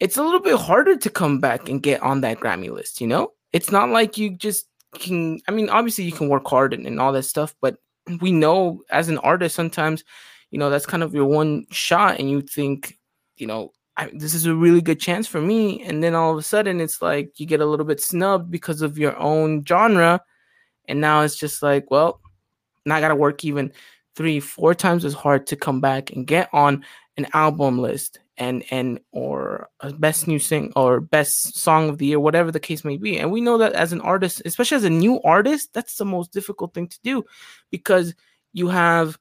[0.00, 3.00] it's a little bit harder to come back and get on that Grammy list.
[3.00, 4.66] You know, it's not like you just
[4.98, 7.76] can I mean, obviously you can work hard and, and all that stuff, but
[8.20, 10.02] we know as an artist sometimes,
[10.50, 12.98] you know, that's kind of your one shot, and you think,
[13.36, 16.38] you know, I, this is a really good chance for me, and then all of
[16.38, 20.20] a sudden it's like you get a little bit snubbed because of your own genre,
[20.88, 22.20] and now it's just like, well,
[22.84, 23.72] now I gotta work even
[24.14, 26.84] three, four times as hard to come back and get on
[27.16, 32.06] an album list and and or a best new sing or best song of the
[32.06, 33.18] year whatever the case may be.
[33.18, 36.32] And we know that as an artist especially as a new artist that's the most
[36.32, 37.24] difficult thing to do
[37.70, 38.14] because
[38.52, 39.18] you have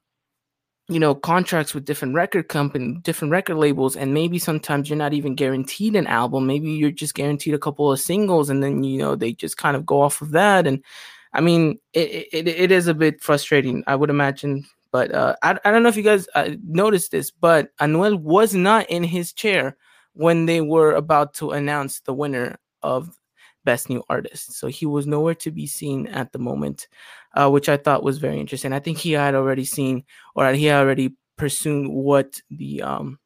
[0.87, 5.13] you know contracts with different record company different record labels and maybe sometimes you're not
[5.13, 6.47] even guaranteed an album.
[6.47, 9.75] Maybe you're just guaranteed a couple of singles and then you know they just kind
[9.75, 10.65] of go off of that.
[10.65, 10.83] And
[11.33, 15.57] i mean it, it, it is a bit frustrating i would imagine but uh, I,
[15.63, 19.31] I don't know if you guys uh, noticed this, but Anuel was not in his
[19.31, 19.77] chair
[20.13, 23.17] when they were about to announce the winner of
[23.63, 24.53] Best New Artist.
[24.53, 26.87] So he was nowhere to be seen at the moment,
[27.35, 28.73] uh, which I thought was very interesting.
[28.73, 30.03] I think he had already seen
[30.35, 33.17] or he already pursued what the um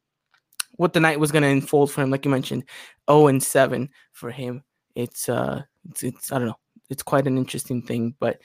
[0.76, 2.10] what the night was going to unfold for him.
[2.10, 2.64] Like you mentioned,
[3.10, 4.62] 0 and 7 for him.
[4.94, 6.58] It's uh it's, it's I don't know.
[6.88, 8.40] It's quite an interesting thing, but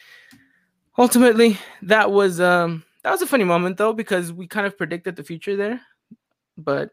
[0.98, 5.16] ultimately that was um that was a funny moment though because we kind of predicted
[5.16, 5.82] the future there,
[6.58, 6.92] but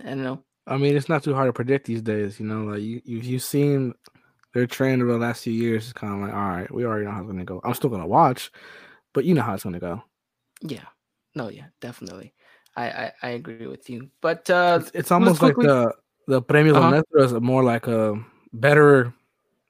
[0.00, 0.44] I don't know.
[0.66, 2.38] I mean, it's not too hard to predict these days.
[2.38, 3.94] You know, like you you've seen
[4.54, 5.84] their trend over the last few years.
[5.84, 7.60] It's kind of like, all right, we already know how it's gonna go.
[7.64, 8.50] I'm still gonna watch,
[9.12, 10.02] but you know how it's gonna go.
[10.60, 10.86] Yeah.
[11.34, 11.48] No.
[11.48, 11.66] Yeah.
[11.80, 12.34] Definitely.
[12.76, 14.10] I I, I agree with you.
[14.20, 15.66] But uh, it's, it's almost quickly...
[15.66, 15.94] like
[16.26, 17.02] the the Premios uh-huh.
[17.22, 19.12] is more like a better,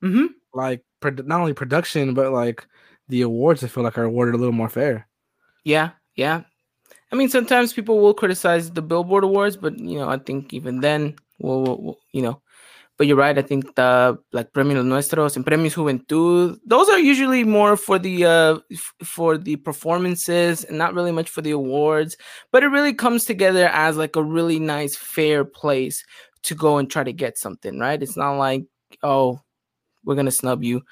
[0.03, 0.27] mm-hmm.
[0.55, 2.67] like not only production but like
[3.09, 5.07] the awards I feel like are awarded a little more fair.
[5.65, 6.43] Yeah, yeah.
[7.13, 10.81] I mean, sometimes people will criticize the Billboard Awards, but you know, I think even
[10.81, 12.41] then, we'll, we'll, we'll you know,
[12.97, 13.37] but you're right.
[13.37, 18.25] I think the like Premios Nuestros and Premios Juventud, those are usually more for the
[18.25, 22.17] uh f- for the performances and not really much for the awards.
[22.51, 26.05] But it really comes together as like a really nice, fair place
[26.45, 28.03] to go and try to get something, right?
[28.03, 28.65] It's not like
[29.03, 29.41] oh,
[30.05, 30.83] we're gonna snub you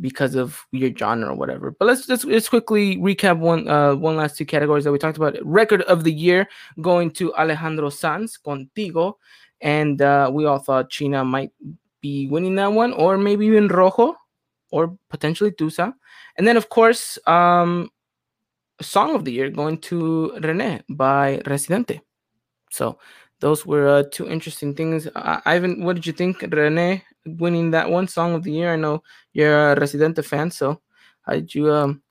[0.00, 1.70] because of your genre or whatever.
[1.72, 5.36] But let's just quickly recap one uh one last two categories that we talked about.
[5.44, 6.48] Record of the year
[6.80, 9.14] going to Alejandro Sanz Contigo,
[9.60, 11.52] and uh, we all thought China might
[12.00, 14.14] be winning that one, or maybe even Rojo,
[14.70, 15.92] or potentially Tusa.
[16.36, 17.90] And then of course, um,
[18.80, 22.00] song of the year going to Rene by Residente.
[22.70, 22.98] So
[23.40, 25.08] those were uh, two interesting things.
[25.14, 27.02] Uh, Ivan, what did you think, Rene,
[27.36, 28.72] winning that one song of the year?
[28.72, 30.80] I know you're a Residente fan, so
[31.22, 32.02] how did you um,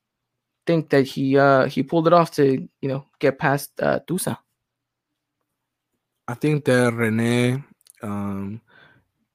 [0.66, 4.38] think that he uh, he pulled it off to you know get past uh, Tusa?
[6.28, 7.64] I think that Rene,
[8.04, 8.62] um,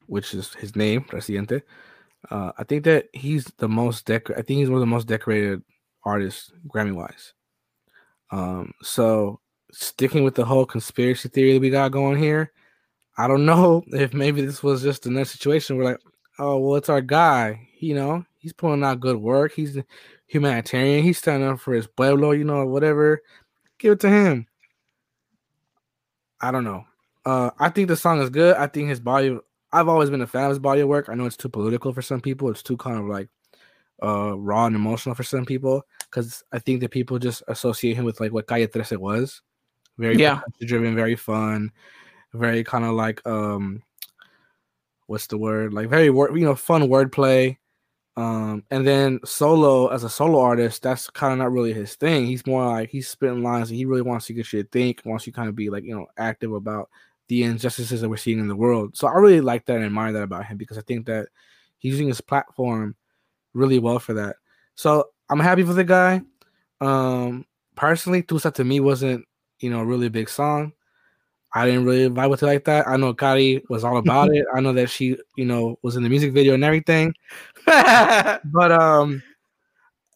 [0.06, 1.62] which is his name, Residente,
[2.30, 4.36] uh, I think that he's the most decor.
[4.38, 5.62] I think he's one of the most decorated
[6.04, 7.32] artists Grammy wise.
[8.30, 9.40] Um, so
[9.72, 12.52] sticking with the whole conspiracy theory that we got going here,
[13.16, 16.00] I don't know if maybe this was just another situation where like,
[16.38, 17.68] oh well, it's our guy.
[17.78, 19.52] You know, he's pulling out good work.
[19.52, 19.84] He's a
[20.26, 21.02] humanitarian.
[21.02, 23.22] He's standing up for his pueblo, you know, whatever.
[23.78, 24.46] Give it to him.
[26.40, 26.84] I don't know.
[27.24, 28.56] Uh, I think the song is good.
[28.56, 29.38] I think his body.
[29.72, 31.08] I've always been a fan of his body of work.
[31.08, 32.50] I know it's too political for some people.
[32.50, 33.28] It's too kind of like
[34.02, 38.04] uh raw and emotional for some people because I think that people just associate him
[38.04, 39.40] with like what Calle 13 was.
[39.98, 40.40] Very Yeah.
[40.60, 41.70] driven, very fun,
[42.34, 43.82] very kind of like um
[45.06, 45.74] what's the word?
[45.74, 47.58] Like very word, you know, fun wordplay.
[48.16, 52.26] Um, and then solo as a solo artist, that's kind of not really his thing.
[52.26, 55.02] He's more like he's spitting lines and he really wants to get you to think,
[55.04, 56.88] wants you kind of be like, you know, active about
[57.28, 58.96] the injustices that we're seeing in the world.
[58.96, 61.28] So I really like that and admire that about him because I think that
[61.78, 62.94] he's using his platform
[63.54, 64.36] really well for that.
[64.74, 66.22] So I'm happy for the guy.
[66.80, 69.24] Um, personally, Tusa to me wasn't,
[69.60, 70.72] you know, a really big song.
[71.54, 72.88] I didn't really vibe with it like that.
[72.88, 74.44] I know Kari was all about it.
[74.54, 77.14] I know that she, you know, was in the music video and everything.
[77.66, 79.22] But um,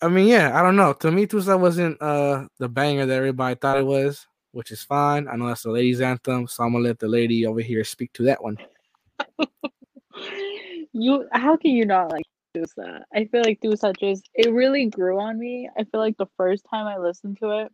[0.01, 0.93] I mean, yeah, I don't know.
[0.95, 5.29] To me, Tusa wasn't uh the banger that everybody thought it was, which is fine.
[5.29, 8.13] I know that's the ladies' anthem, so I'm gonna let the lady over here speak
[8.15, 8.59] to that one.
[10.99, 12.25] You how can you not like
[12.57, 13.03] Tusa?
[13.15, 15.69] I feel like Tusa just it really grew on me.
[15.79, 17.73] I feel like the first time I listened to it,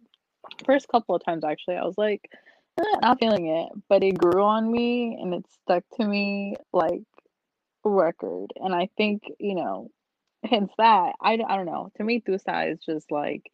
[0.67, 2.29] first couple of times actually, I was like,
[2.81, 7.03] Eh, not feeling it, but it grew on me and it stuck to me like
[7.85, 8.53] a record.
[8.57, 9.91] And I think you know,
[10.45, 11.91] hence that I, I don't know.
[11.99, 13.51] To me, Tusa is just like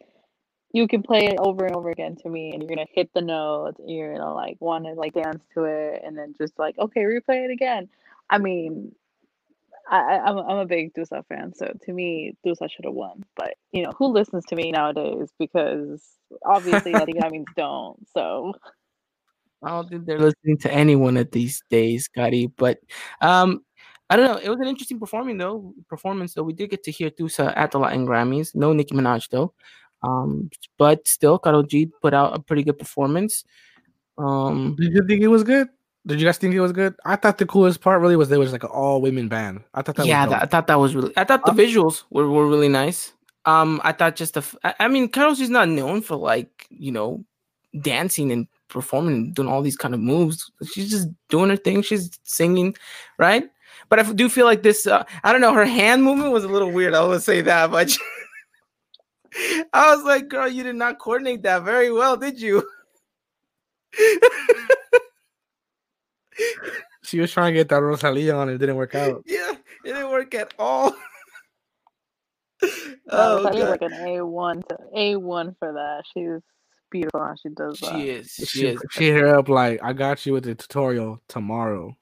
[0.73, 3.23] you can play it over and over again to me, and you're gonna hit the
[3.23, 3.79] notes.
[3.81, 7.03] And you're gonna like want to like dance to it, and then just like okay,
[7.03, 7.89] replay it again.
[8.31, 8.95] I mean,
[9.91, 13.25] I, I'm, a- I'm a big Tusa fan, so to me, Tusa should have won.
[13.37, 15.31] But you know, who listens to me nowadays?
[15.39, 16.03] Because
[16.45, 18.07] obviously, I think that means don't.
[18.15, 18.55] So
[19.63, 22.47] I don't think they're listening to anyone at these days, Scotty.
[22.47, 22.79] But
[23.21, 23.63] um,
[24.11, 24.41] I don't know.
[24.41, 25.75] It was an interesting performing though.
[25.89, 26.45] Performance though.
[26.45, 28.55] We did get to hear Tusa at the Latin Grammys.
[28.55, 29.53] No Nicki Minaj though.
[30.03, 33.45] Um, but still, Karol G put out a pretty good performance.
[34.17, 35.69] Um, Did you think it was good?
[36.07, 36.95] Did you guys think it was good?
[37.05, 39.63] I thought the coolest part really was there was like an all women band.
[39.75, 41.13] I thought that yeah, was that, I thought that was really.
[41.17, 43.13] I thought the visuals were, were really nice.
[43.45, 44.75] Um, I thought just the.
[44.81, 47.25] I mean, Karol G's not known for like you know,
[47.79, 50.51] dancing and performing doing all these kind of moves.
[50.73, 51.83] She's just doing her thing.
[51.83, 52.77] She's singing,
[53.19, 53.45] right?
[53.89, 54.87] But I do feel like this.
[54.87, 55.55] Uh, I don't know.
[55.55, 56.95] Her hand movement was a little weird.
[56.95, 57.99] I will say that much.
[59.73, 62.69] I was like, girl, you did not coordinate that very well, did you?
[67.05, 69.23] she was trying to get that Rosalia on, it didn't work out.
[69.27, 70.95] yeah, it didn't work at all.
[73.11, 76.05] oh, that is like an A one to A one for that.
[76.13, 76.41] She's
[76.91, 77.93] beautiful how she does that.
[77.93, 78.31] she is.
[78.33, 78.85] She She, is.
[78.91, 81.97] she hit her up like, "I got you with the tutorial tomorrow."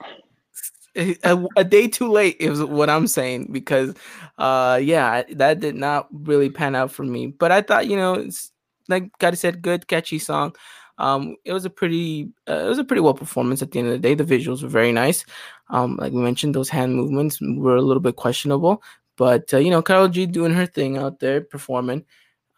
[0.96, 3.94] a, a day too late is what I'm saying because
[4.38, 8.14] uh yeah that did not really pan out for me but I thought you know
[8.14, 8.50] it's
[8.88, 10.54] like God said good catchy song
[10.98, 13.88] um it was a pretty uh, it was a pretty well performance at the end
[13.88, 15.24] of the day the visuals were very nice
[15.68, 18.82] um like we mentioned those hand movements were a little bit questionable
[19.16, 22.04] but uh, you know Karol G doing her thing out there performing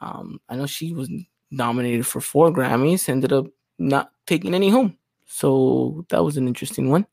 [0.01, 1.11] um I know she was
[1.51, 3.47] nominated for four Grammys ended up
[3.79, 7.07] not taking any home so that was an interesting one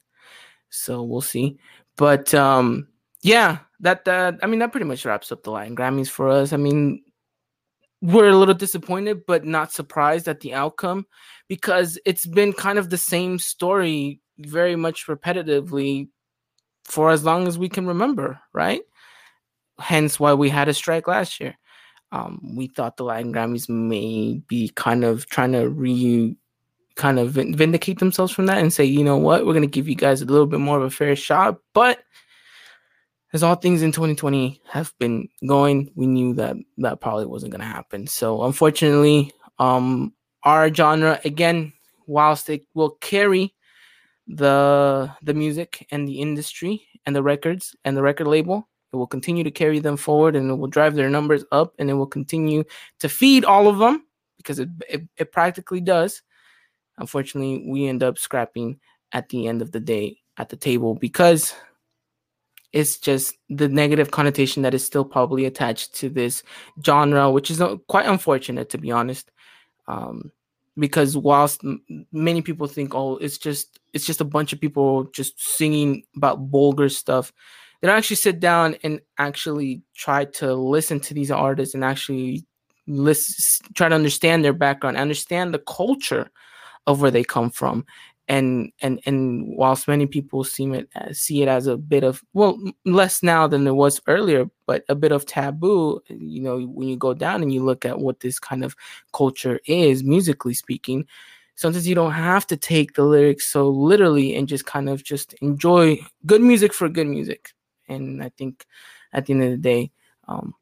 [0.76, 1.58] so we'll see.
[1.98, 2.88] But um,
[3.22, 6.54] yeah, that that I mean that pretty much wraps up the Latin Grammys for us.
[6.54, 7.04] I mean,
[8.02, 11.06] we're a little disappointed, but not surprised at the outcome
[11.48, 16.10] because it's been kind of the same story, very much repetitively
[16.84, 18.82] for as long as we can remember, right?
[19.80, 21.58] Hence why we had a strike last year.
[22.12, 26.36] Um, we thought the Latin Grammys may be kind of trying to re
[26.96, 29.90] kind of vindicate themselves from that and say, you know what, we're going to give
[29.90, 31.58] you guys a little bit more of a fair shot.
[31.74, 32.00] But
[33.34, 37.60] as all things in 2020 have been going, we knew that that probably wasn't going
[37.60, 38.08] to happen.
[38.08, 40.14] So unfortunately, um,
[40.44, 41.74] our genre again,
[42.08, 43.54] whilst it will carry
[44.28, 49.08] the the music and the industry and the records and the record label, it will
[49.08, 52.08] continue to carry them forward and it will drive their numbers up and it will
[52.08, 52.64] continue
[53.00, 54.06] to feed all of them
[54.38, 56.22] because it, it, it practically does.
[56.98, 58.80] Unfortunately we end up scrapping
[59.12, 61.54] at the end of the day at the table because
[62.72, 66.42] it's just the negative connotation that is still probably attached to this
[66.86, 69.32] genre which is uh, quite unfortunate to be honest.
[69.88, 70.32] Um,
[70.78, 71.62] because whilst
[72.12, 76.40] many people think oh it's just it's just a bunch of people just singing about
[76.40, 77.32] vulgar stuff
[77.86, 82.44] they don't actually sit down and actually try to listen to these artists and actually
[82.88, 86.32] listen try to understand their background understand the culture
[86.88, 87.86] of where they come from.
[88.28, 92.24] And and and whilst many people seem it uh, see it as a bit of
[92.34, 96.88] well less now than it was earlier but a bit of taboo you know when
[96.88, 98.76] you go down and you look at what this kind of
[99.14, 101.06] culture is musically speaking
[101.54, 105.34] sometimes you don't have to take the lyrics so literally and just kind of just
[105.44, 107.54] enjoy good music for good music
[107.88, 108.66] and i think
[109.14, 109.92] at the end of the day
[110.28, 110.54] um,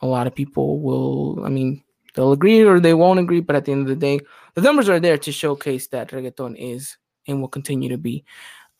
[0.00, 1.82] a lot of people will i mean
[2.14, 4.18] they'll agree or they won't agree but at the end of the day
[4.54, 6.96] the numbers are there to showcase that reggaeton is
[7.26, 8.24] and will continue to be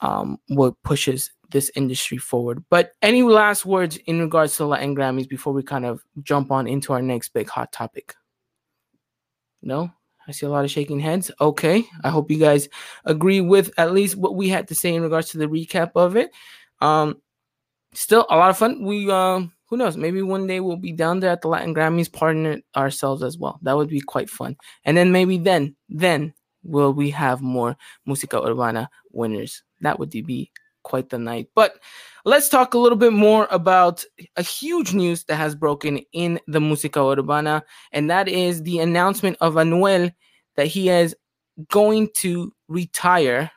[0.00, 2.64] um, what pushes this industry forward.
[2.70, 6.66] But any last words in regards to Latin Grammys before we kind of jump on
[6.66, 8.14] into our next big hot topic?
[9.62, 9.90] No?
[10.28, 11.30] I see a lot of shaking heads.
[11.40, 11.84] Okay.
[12.02, 12.68] I hope you guys
[13.04, 16.16] agree with at least what we had to say in regards to the recap of
[16.16, 16.30] it.
[16.80, 17.22] Um,
[17.96, 18.82] still a lot of fun.
[18.84, 19.96] We um who knows?
[19.96, 23.58] Maybe one day we'll be down there at the Latin Grammys, partner ourselves as well.
[23.62, 24.56] That would be quite fun.
[24.84, 27.76] And then maybe then, then will we have more
[28.06, 29.62] Musica Urbana winners?
[29.80, 30.52] That would be
[30.84, 31.48] quite the night.
[31.54, 31.80] But
[32.24, 34.04] let's talk a little bit more about
[34.36, 39.36] a huge news that has broken in the Musica Urbana, and that is the announcement
[39.40, 40.12] of Anuel
[40.54, 41.14] that he is
[41.70, 43.50] going to retire.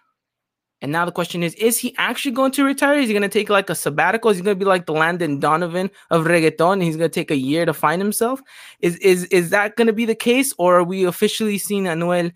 [0.82, 2.96] And now the question is, is he actually going to retire?
[2.96, 4.32] Is he going to take like a sabbatical?
[4.32, 6.74] Is he going to be like the Landon Donovan of reggaeton?
[6.74, 8.42] And he's going to take a year to find himself?
[8.80, 12.32] Is is is that going to be the case, or are we officially seeing Anuel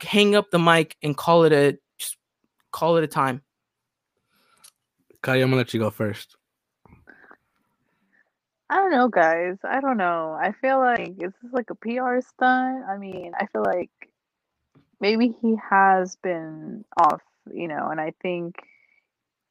[0.00, 2.16] hang up the mic and call it a just
[2.70, 3.42] call it a time?
[5.22, 6.36] Kaya, I'm gonna let you go first.
[8.72, 9.58] I don't know, guys.
[9.64, 10.36] I don't know.
[10.40, 12.84] I feel like is this like a PR stunt?
[12.88, 13.90] I mean, I feel like
[14.98, 17.20] maybe he has been off,
[17.52, 18.56] you know, and I think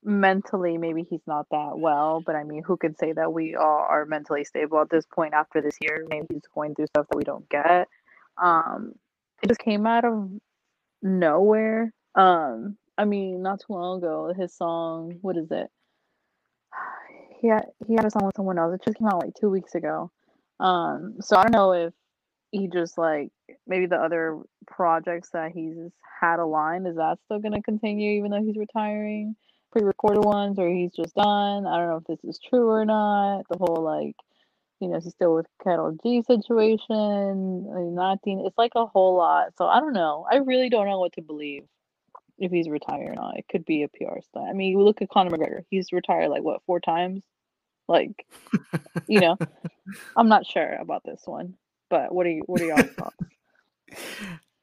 [0.03, 3.85] mentally maybe he's not that well, but I mean, who can say that we all
[3.89, 6.05] are mentally stable at this point after this year?
[6.09, 7.87] Maybe he's going through stuff that we don't get.
[8.41, 8.93] Um,
[9.43, 10.29] it just came out of
[11.01, 11.93] nowhere.
[12.15, 15.67] Um, I mean, not too long ago, his song, what is it?
[17.41, 18.75] He had he had a song with someone else.
[18.75, 20.11] It just came out like two weeks ago.
[20.59, 21.91] Um, so I don't know if
[22.51, 23.29] he just like
[23.67, 25.75] maybe the other projects that he's
[26.19, 29.35] had aligned is that still gonna continue even though he's retiring,
[29.71, 31.65] pre-recorded ones, or he's just done.
[31.65, 33.43] I don't know if this is true or not.
[33.49, 34.15] The whole like
[34.81, 38.43] you know, he's still with Karol G situation, not nothing.
[38.45, 39.55] It's like a whole lot.
[39.57, 40.25] So I don't know.
[40.29, 41.63] I really don't know what to believe
[42.39, 43.37] if he's retired or not.
[43.37, 44.49] It could be a PR stunt.
[44.49, 45.63] I mean, you look at Conor McGregor.
[45.69, 47.21] He's retired like what four times?
[47.87, 48.25] Like,
[49.07, 49.37] you know,
[50.17, 51.55] I'm not sure about this one.
[51.91, 52.41] But what are you?
[52.47, 53.17] What are your thoughts?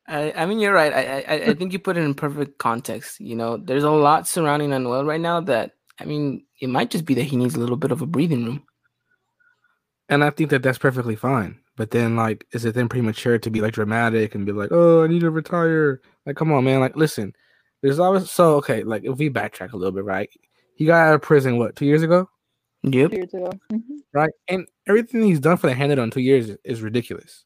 [0.08, 0.92] I, I mean, you're right.
[0.92, 3.20] I, I I think you put it in perfect context.
[3.20, 7.04] You know, there's a lot surrounding Anuel right now that I mean, it might just
[7.04, 8.64] be that he needs a little bit of a breathing room.
[10.08, 11.60] And I think that that's perfectly fine.
[11.76, 15.04] But then, like, is it then premature to be like dramatic and be like, "Oh,
[15.04, 16.00] I need to retire"?
[16.24, 16.80] Like, come on, man.
[16.80, 17.34] Like, listen,
[17.82, 18.82] there's always so okay.
[18.82, 20.30] Like, if we backtrack a little bit, right?
[20.74, 22.28] He got out of prison what two years ago,
[22.84, 23.50] Yep, Two Years ago.
[23.72, 23.80] Mhm.
[24.14, 24.30] right?
[24.48, 27.44] And everything he's done for the handed on two years is, ridiculous.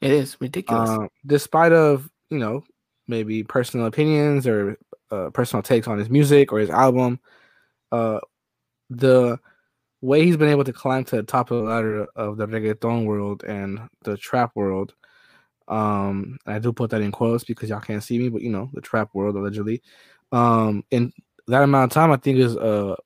[0.00, 0.90] it is ridiculous.
[0.90, 2.64] Um, despite of you know
[3.06, 4.78] maybe personal opinions or
[5.10, 7.20] uh, personal takes on his music or his album,
[7.92, 8.20] uh,
[8.90, 9.38] the
[10.00, 13.06] way he's been able to climb to the top of the ladder of the reggaeton
[13.06, 14.94] world and the trap world.
[15.66, 18.70] Um, I do put that in quotes because y'all can't see me, but you know
[18.74, 19.82] the trap world allegedly.
[20.30, 21.12] Um, in
[21.48, 22.96] that amount of time, I think is uh,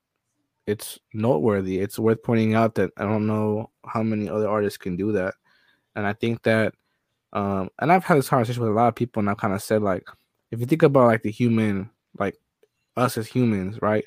[0.69, 1.79] it's noteworthy.
[1.79, 5.35] It's worth pointing out that I don't know how many other artists can do that,
[5.97, 6.75] and I think that
[7.33, 9.63] um, and I've had this conversation with a lot of people, and I've kind of
[9.63, 10.07] said like,
[10.51, 12.37] if you think about like the human, like
[12.97, 14.07] us as humans, right?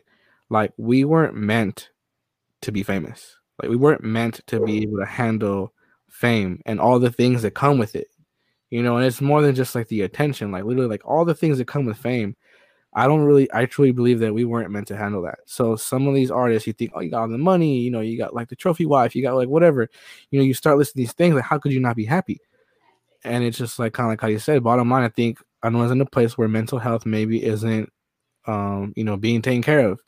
[0.50, 1.90] Like we weren't meant
[2.62, 3.38] to be famous.
[3.62, 5.74] Like we weren't meant to be able to handle
[6.10, 8.08] fame and all the things that come with it.
[8.70, 11.36] You know, and it's more than just like the attention, like literally like all the
[11.36, 12.36] things that come with fame.
[12.94, 15.40] I don't really I truly believe that we weren't meant to handle that.
[15.46, 18.02] So some of these artists you think, oh, you got all the money, you know,
[18.02, 19.90] you got like the trophy wife, you got like whatever,
[20.30, 22.40] you know, you start listening to these things, like how could you not be happy?
[23.24, 25.92] And it's just like kind of like how you said, bottom line, I think Anuel's
[25.92, 27.92] in a place where mental health maybe isn't
[28.48, 30.02] um, you know, being taken care of.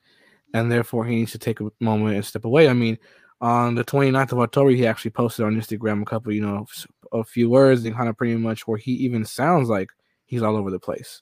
[0.54, 2.70] And therefore he needs to take a moment and step away.
[2.70, 2.98] I mean,
[3.42, 6.66] on the 29th of October, he actually posted on Instagram a couple, you know,
[7.12, 9.90] a few words and kind of pretty much where he even sounds like
[10.26, 11.22] he's all over the place.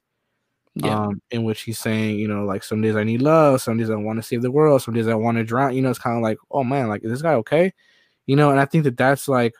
[0.75, 3.77] Yeah, Um, in which he's saying, you know, like some days I need love, some
[3.77, 5.75] days I want to save the world, some days I want to drown.
[5.75, 7.73] You know, it's kind of like, oh man, like is this guy okay?
[8.25, 9.53] You know, and I think that that's like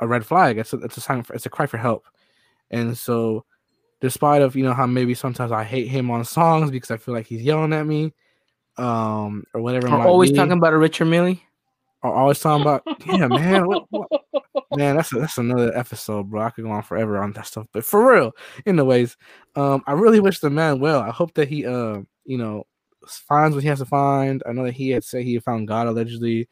[0.00, 0.58] a red flag.
[0.58, 2.06] It's a, it's a sign for it's a cry for help.
[2.70, 3.44] And so,
[4.00, 7.14] despite of you know how maybe sometimes I hate him on songs because I feel
[7.14, 8.14] like he's yelling at me,
[8.76, 9.90] um, or whatever.
[9.90, 10.36] We're always be.
[10.36, 11.38] talking about a Richard Mille.
[12.02, 14.08] Are always talking about, yeah, man, what, what?
[14.76, 16.42] man, that's a, that's another episode, bro.
[16.42, 18.32] I could go on forever on that stuff, but for real,
[18.66, 19.16] anyways,
[19.56, 21.00] um, I really wish the man well.
[21.00, 22.66] I hope that he, uh, you know,
[23.06, 24.42] finds what he has to find.
[24.46, 26.48] I know that he had said he found God allegedly.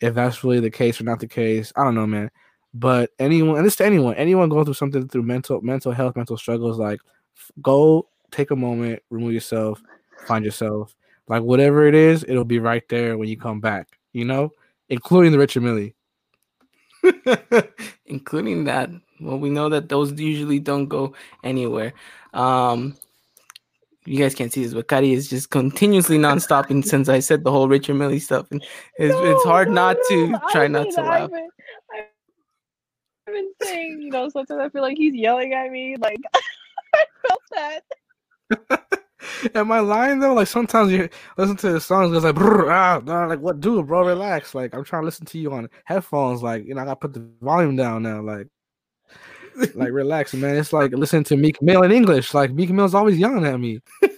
[0.00, 2.30] If that's really the case or not the case, I don't know, man.
[2.72, 6.36] But anyone, and this to anyone, anyone going through something through mental mental health, mental
[6.36, 7.00] struggles, like
[7.60, 9.82] go take a moment, remove yourself,
[10.26, 10.94] find yourself.
[11.28, 13.88] Like whatever it is, it'll be right there when you come back.
[14.12, 14.50] You know,
[14.90, 15.90] including the Richard Mille.
[18.06, 18.90] including that.
[19.20, 21.14] Well, we know that those usually don't go
[21.44, 21.94] anywhere.
[22.34, 22.96] Um,
[24.06, 27.50] you guys can't see this, but Kari is just continuously non-stopping since I said the
[27.50, 28.62] whole Richard Mille stuff, and
[28.98, 31.22] it's, No, it's hard no, not to no, try I not mean, to laugh.
[31.22, 31.48] I've been,
[33.28, 35.96] I've been saying, you know, sometimes I feel like he's yelling at me.
[35.98, 36.18] Like
[36.94, 37.80] I felt that.
[39.54, 40.34] Am I lying though?
[40.34, 44.06] Like sometimes you listen to the songs, it's like, ah, nah," like what, dude, bro,
[44.06, 44.54] relax.
[44.54, 46.42] Like I'm trying to listen to you on headphones.
[46.42, 48.20] Like you know, I gotta put the volume down now.
[48.22, 48.48] Like,
[49.74, 50.56] like relax, man.
[50.56, 52.34] It's like listening to Meek Mill in English.
[52.34, 53.80] Like Meek Mill's always yelling at me.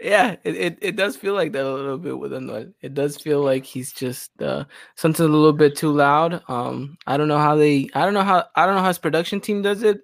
[0.00, 2.72] yeah, it, it, it does feel like that a little bit with Anuel.
[2.80, 4.64] It does feel like he's just uh,
[4.94, 6.42] something a little bit too loud.
[6.48, 8.98] Um, I don't know how they, I don't know how, I don't know how his
[8.98, 10.00] production team does it.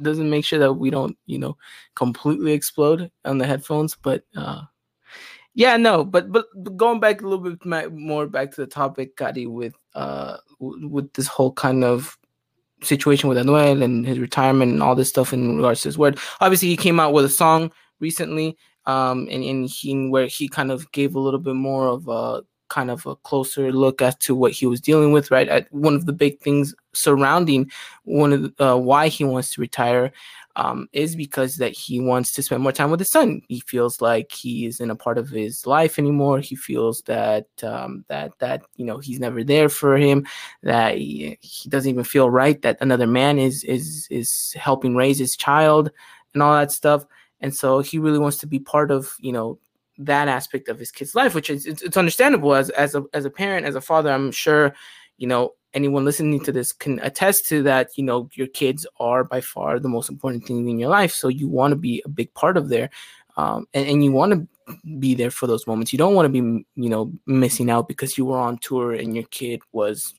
[0.00, 1.56] Doesn't make sure that we don't, you know,
[1.94, 3.94] completely explode on the headphones.
[3.94, 4.62] But uh,
[5.54, 6.04] yeah, no.
[6.04, 10.38] But but going back a little bit more back to the topic, Kadi, with uh,
[10.58, 12.18] with this whole kind of
[12.82, 16.18] situation with Anuel and his retirement and all this stuff in regards to his word.
[16.40, 20.70] Obviously, he came out with a song recently, um, and, and he where he kind
[20.70, 22.42] of gave a little bit more of a
[22.74, 25.30] kind of a closer look as to what he was dealing with.
[25.30, 27.70] Right, At one of the big things surrounding
[28.04, 30.12] one of the, uh, why he wants to retire.
[30.56, 33.42] Um, is because that he wants to spend more time with his son.
[33.48, 36.38] He feels like he isn't a part of his life anymore.
[36.38, 40.24] He feels that um, that that you know he's never there for him.
[40.62, 45.18] That he, he doesn't even feel right that another man is is is helping raise
[45.18, 45.90] his child
[46.34, 47.04] and all that stuff
[47.40, 49.58] and so he really wants to be part of you know
[49.98, 53.24] that aspect of his kid's life which is it's, it's understandable as as a as
[53.24, 54.74] a parent as a father i'm sure
[55.18, 59.24] you know anyone listening to this can attest to that you know your kids are
[59.24, 62.08] by far the most important thing in your life so you want to be a
[62.08, 62.90] big part of there
[63.36, 64.48] um, and, and you want to
[64.98, 68.16] be there for those moments you don't want to be you know missing out because
[68.16, 70.14] you were on tour and your kid was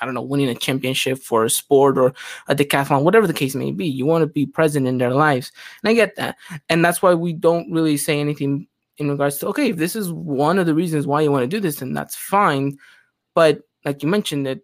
[0.00, 2.12] I don't know, winning a championship for a sport or
[2.48, 3.86] a decathlon, whatever the case may be.
[3.86, 5.52] You want to be present in their lives.
[5.82, 6.36] And I get that.
[6.68, 8.66] And that's why we don't really say anything
[8.98, 11.48] in regards to, okay, if this is one of the reasons why you want to
[11.48, 12.76] do this, then that's fine.
[13.34, 14.60] But like you mentioned, that,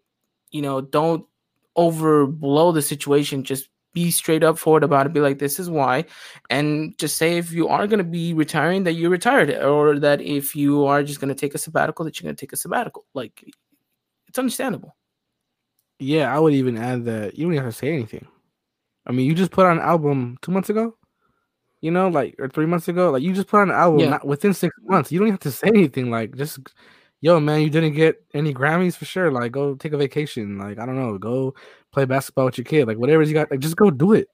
[0.51, 1.25] you know, don't
[1.77, 3.45] overblow the situation.
[3.45, 5.13] Just be straight up forward about it.
[5.13, 6.07] Be like, this is why.
[6.49, 9.51] And just say if you are going to be retiring, that you're retired.
[9.51, 12.41] Or that if you are just going to take a sabbatical, that you're going to
[12.41, 13.05] take a sabbatical.
[13.13, 13.45] Like,
[14.29, 14.97] it's understandable.
[15.99, 18.27] Yeah, I would even add that you don't have to say anything.
[19.07, 20.97] I mean, you just put out an album two months ago,
[21.83, 23.11] you know, like or three months ago.
[23.11, 24.09] Like you just put out an album Yeah.
[24.11, 25.13] not within six months.
[25.13, 26.11] You don't have to say anything.
[26.11, 26.59] Like just,
[27.21, 29.31] yo, man, you didn't get any Grammys for sure.
[29.31, 30.59] Like go take a vacation.
[30.59, 31.55] Like I don't know, go
[31.93, 32.87] play basketball with your kid.
[32.89, 34.29] Like whatever you got, like just go do it.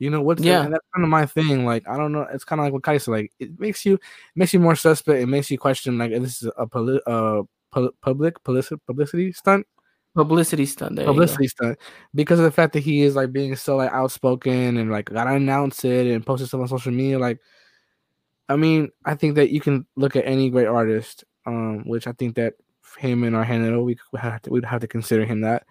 [0.00, 0.62] You know what's Yeah.
[0.62, 1.66] that's kind of my thing.
[1.66, 2.26] Like I don't know.
[2.32, 3.10] It's kind of like what Kai said.
[3.12, 4.00] Like it makes you it
[4.34, 5.20] makes you more suspect.
[5.20, 9.66] It makes you question like this is a poli- uh pu- public publicity publicity stunt
[10.14, 10.96] Publicity stunt.
[10.96, 11.78] There publicity stunt
[12.14, 15.30] because of the fact that he is like being so like outspoken and like gotta
[15.34, 17.18] announce it and posted stuff on social media.
[17.18, 17.38] Like,
[18.48, 22.12] I mean, I think that you can look at any great artist, um, which I
[22.12, 22.54] think that
[22.98, 25.64] him and Argenito, we would have to we'd have to consider him that.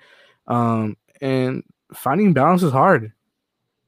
[0.47, 1.63] Um, and
[1.93, 3.11] finding balance is hard.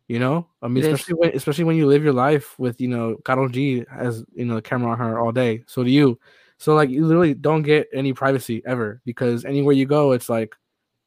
[0.09, 0.93] You know, I mean, It is.
[0.95, 4.43] especially when especially when you live your life with you know Karol G as you
[4.43, 5.63] know the camera on her all day.
[5.67, 6.19] So do you.
[6.61, 10.55] So like you literally don't get any privacy ever because anywhere you go, it's like,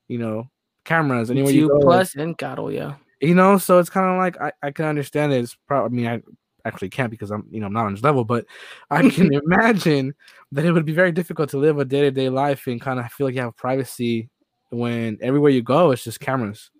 [0.08, 0.50] you know,
[0.84, 1.30] cameras.
[1.30, 2.94] Anywhere you go, plus and Caro, yeah.
[3.20, 3.56] you know.
[3.58, 5.44] So it's kind of like I, I can understand it.
[5.44, 6.22] It's probably I mean
[6.64, 8.46] I actually can't because I'm you know I'm not on his level, but
[8.90, 10.12] I can imagine
[10.50, 12.98] that it would be very difficult to live a day to day life and kind
[12.98, 14.30] of feel like you have privacy
[14.70, 16.72] when everywhere you go it's just cameras.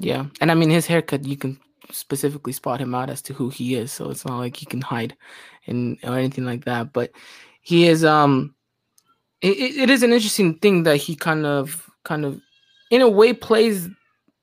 [0.00, 0.24] Yeah.
[0.40, 3.74] And I mean his haircut you can specifically spot him out as to who he
[3.74, 3.92] is.
[3.92, 5.14] So it's not like he can hide
[5.66, 6.92] and or anything like that.
[6.92, 7.10] But
[7.62, 8.54] he is um
[9.40, 12.40] it, it- is an interesting thing that he kind of kind of
[12.90, 13.88] in a way plays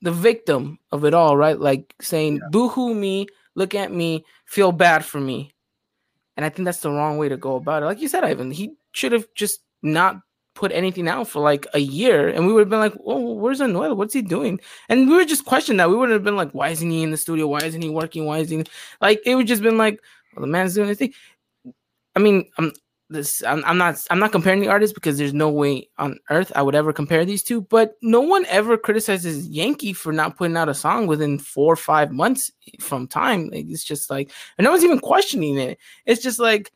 [0.02, 1.60] the victim of it all, right?
[1.60, 5.54] Like saying, boo-hoo me, look at me, feel bad for me.
[6.38, 7.86] And I think that's the wrong way to go about it.
[7.86, 10.22] Like you said, Ivan, he should have just not
[10.56, 13.60] put anything out for like a year, and we would have been like, "Oh, where's
[13.62, 13.96] Anuel?
[13.96, 14.60] What's he doing?"
[14.90, 15.90] And we would just question that.
[15.90, 17.48] We would have been like, "Why isn't he in the studio?
[17.48, 18.26] Why isn't he working?
[18.26, 20.02] Why isn't he like?" It would just been like, "Well,
[20.42, 21.14] the man's doing his thing."
[22.16, 22.74] I mean, I'm
[23.10, 26.52] this I'm, I'm not I'm not comparing the artists because there's no way on earth
[26.56, 27.62] I would ever compare these two.
[27.62, 31.78] But no one ever criticizes Yankee for not putting out a song within four or
[31.78, 33.50] five months from time.
[33.50, 35.80] Like, it's just like, and no one's even questioning it.
[36.06, 36.72] It's just like,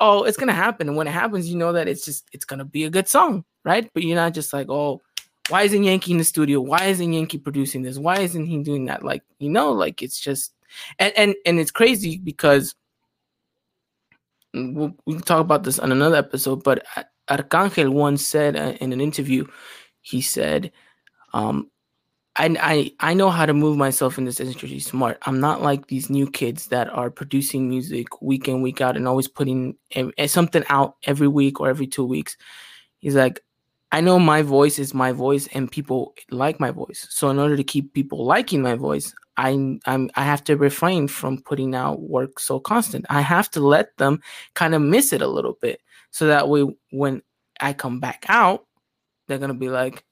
[0.00, 2.64] oh, it's gonna happen, and when it happens, you know that it's just it's gonna
[2.64, 3.90] be a good song, right?
[3.92, 5.02] But you're not just like, oh,
[5.48, 6.60] why isn't Yankee in the studio?
[6.60, 7.98] Why isn't Yankee producing this?
[7.98, 9.04] Why isn't he doing that?
[9.04, 10.54] Like, you know, like it's just,
[11.00, 12.74] and and and it's crazy because
[14.54, 16.84] we'll, we can talk about this on another episode, but
[17.28, 19.46] Arcangel once said uh, in an interview,
[20.00, 20.72] he said,
[21.32, 21.70] um,
[22.34, 25.18] I, I I know how to move myself in this industry smart.
[25.26, 29.06] I'm not like these new kids that are producing music week in week out and
[29.06, 29.76] always putting
[30.26, 32.36] something out every week or every two weeks.
[33.00, 33.40] He's like,
[33.90, 37.06] I know my voice is my voice and people like my voice.
[37.10, 41.08] So in order to keep people liking my voice, I I'm I have to refrain
[41.08, 43.06] from putting out work so constant.
[43.10, 44.20] I have to let them
[44.54, 45.80] kind of miss it a little bit,
[46.10, 47.22] so that way when
[47.60, 48.66] I come back out,
[49.28, 50.04] they're gonna be like,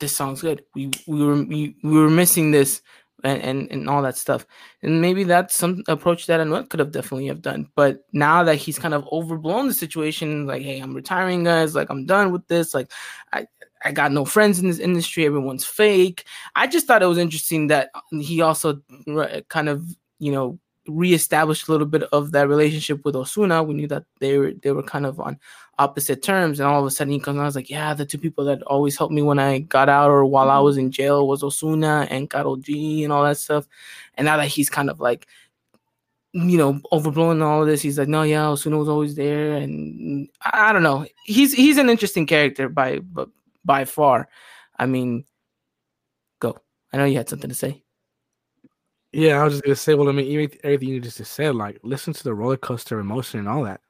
[0.00, 0.64] "This song's good.
[0.74, 2.82] We we were we, we were missing this."
[3.24, 4.46] And, and, and all that stuff,
[4.82, 7.66] and maybe that's some approach that Anuel could have definitely have done.
[7.74, 11.74] But now that he's kind of overblown the situation, like, hey, I'm retiring, guys.
[11.74, 12.74] Like, I'm done with this.
[12.74, 12.92] Like,
[13.32, 13.46] I
[13.84, 15.26] I got no friends in this industry.
[15.26, 16.24] Everyone's fake.
[16.54, 18.80] I just thought it was interesting that he also
[19.48, 19.84] kind of,
[20.18, 20.58] you know,
[20.88, 23.66] reestablished a little bit of that relationship with Ozuna.
[23.66, 25.38] We knew that they were they were kind of on
[25.78, 27.38] opposite terms, and all of a sudden he comes.
[27.38, 29.88] Out, I was like, yeah, the two people that always helped me when I got
[29.88, 30.64] out or while I mm-hmm.
[30.64, 33.66] was in jail was Ozuna and Karol G and all that stuff.
[34.14, 35.26] And now that he's kind of like
[36.32, 37.80] you know, overblowing all of this.
[37.80, 41.06] He's like, no, yeah, Ozuna was always there, and I, I, don't know.
[41.24, 43.30] He's he's an interesting character by but
[43.66, 44.28] by far.
[44.78, 45.24] I mean,
[46.40, 46.58] go.
[46.92, 47.82] I know you had something to say.
[49.12, 49.94] Yeah, I was just gonna say.
[49.94, 53.48] Well, I mean, everything you just said, like, listen to the roller coaster emotion and
[53.48, 53.80] all that.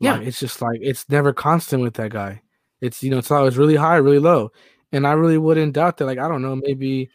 [0.00, 2.42] Like, yeah, it's just like it's never constant with that guy.
[2.80, 4.52] It's you know, it's always really high, really low,
[4.92, 6.06] and I really wouldn't doubt that.
[6.06, 7.10] Like, I don't know, maybe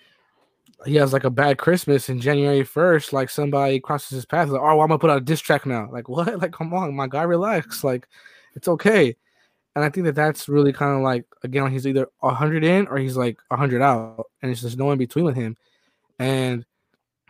[0.86, 4.62] he has like a bad Christmas and January first, like somebody crosses his path, like,
[4.62, 5.90] oh, I'm gonna put out a diss track now.
[5.92, 6.40] Like, what?
[6.40, 7.84] Like, come on, my guy, relax.
[7.84, 8.08] Like,
[8.56, 9.16] it's okay.
[9.76, 12.98] And I think that that's really kind of like again, he's either hundred in or
[12.98, 15.56] he's like hundred out, and it's just no in between with him.
[16.18, 16.66] And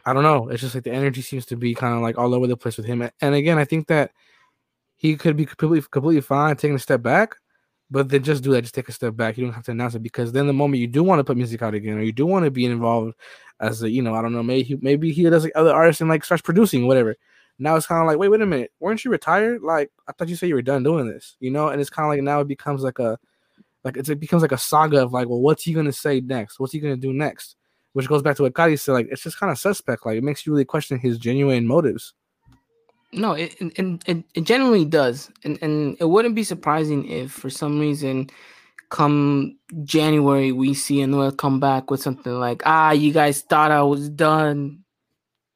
[0.06, 0.50] I don't know.
[0.50, 2.78] It's just like the energy seems to be kind of like all over the place
[2.78, 3.08] with him.
[3.22, 4.12] And again, I think that
[4.96, 7.36] he could be completely completely fine taking a step back,
[7.92, 8.62] but then just do that.
[8.62, 9.38] Just take a step back.
[9.38, 11.38] You don't have to announce it because then the moment you do want to put
[11.38, 13.16] music out again, or you do want to be involved
[13.60, 16.02] as a, you know, I don't know, maybe he, maybe he does like other artists
[16.02, 17.16] and like starts producing whatever.
[17.60, 19.62] Now it's kind of like, wait, wait a minute, weren't you retired?
[19.62, 21.68] Like I thought you said you were done doing this, you know?
[21.68, 23.20] And it's kind of like now it becomes like a,
[23.84, 26.60] like it becomes like a saga of like, well, what's he gonna say next?
[26.60, 27.56] What's he gonna do next?
[27.94, 30.06] Which goes back to what Kari said, like it's just kind of suspect.
[30.06, 32.14] Like it makes you really question his genuine motives.
[33.12, 37.50] No, it it, it, it genuinely does, and and it wouldn't be surprising if for
[37.50, 38.30] some reason,
[38.90, 43.82] come January we see Anuel come back with something like, ah, you guys thought I
[43.82, 44.84] was done,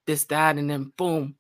[0.08, 1.36] this that, and then boom,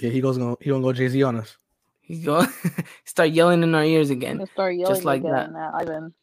[0.00, 0.36] yeah, he goes.
[0.36, 1.56] He gonna go Jay Z on us.
[2.00, 2.46] He go
[3.04, 4.46] start yelling in our ears again.
[4.52, 5.50] start yelling just like that.
[5.74, 6.14] Ivan.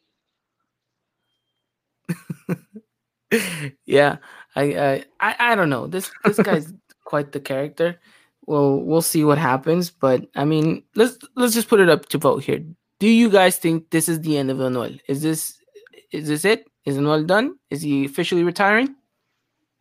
[3.86, 4.16] yeah,
[4.54, 5.86] I, I I don't know.
[5.86, 6.72] This this guy's
[7.04, 7.98] quite the character.
[8.46, 12.18] Well, we'll see what happens, but I mean, let's let's just put it up to
[12.18, 12.62] vote here.
[12.98, 15.00] Do you guys think this is the end of Anuel?
[15.08, 15.58] Is this
[16.10, 16.66] is this it?
[16.84, 17.56] Is Anuel done?
[17.70, 18.94] Is he officially retiring?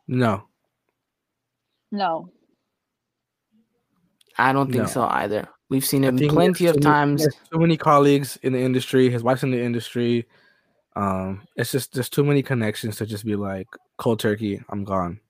[0.08, 0.44] No.
[1.92, 2.30] No.
[4.38, 4.90] I don't think no.
[4.90, 5.48] so either.
[5.70, 7.26] We've seen him plenty of times.
[7.52, 9.10] Too many colleagues in the industry.
[9.10, 10.28] His wife's in the industry.
[10.96, 13.68] Um, it's just there's too many connections to just be like
[13.98, 14.62] cold turkey.
[14.70, 15.22] I'm gone.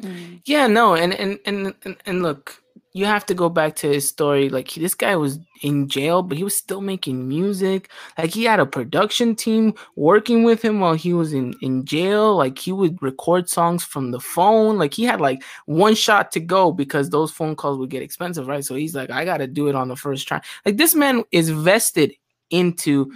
[0.00, 0.40] Mm.
[0.46, 2.62] Yeah, no, and and and and, and look,
[2.94, 4.48] you have to go back to his story.
[4.48, 7.90] Like this guy was in jail, but he was still making music.
[8.16, 12.36] Like he had a production team working with him while he was in in jail.
[12.36, 14.78] Like he would record songs from the phone.
[14.78, 18.46] Like he had like one shot to go because those phone calls would get expensive,
[18.46, 18.64] right?
[18.64, 20.40] So he's like, I got to do it on the first try.
[20.64, 22.14] Like this man is vested
[22.50, 23.12] into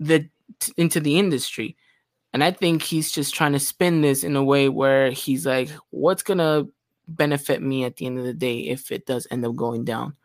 [0.00, 0.28] the
[0.76, 1.76] into the industry.
[2.32, 5.68] And I think he's just trying to spin this in a way where he's like,
[5.90, 6.66] what's gonna
[7.16, 10.16] benefit me at the end of the day if it does end up going down.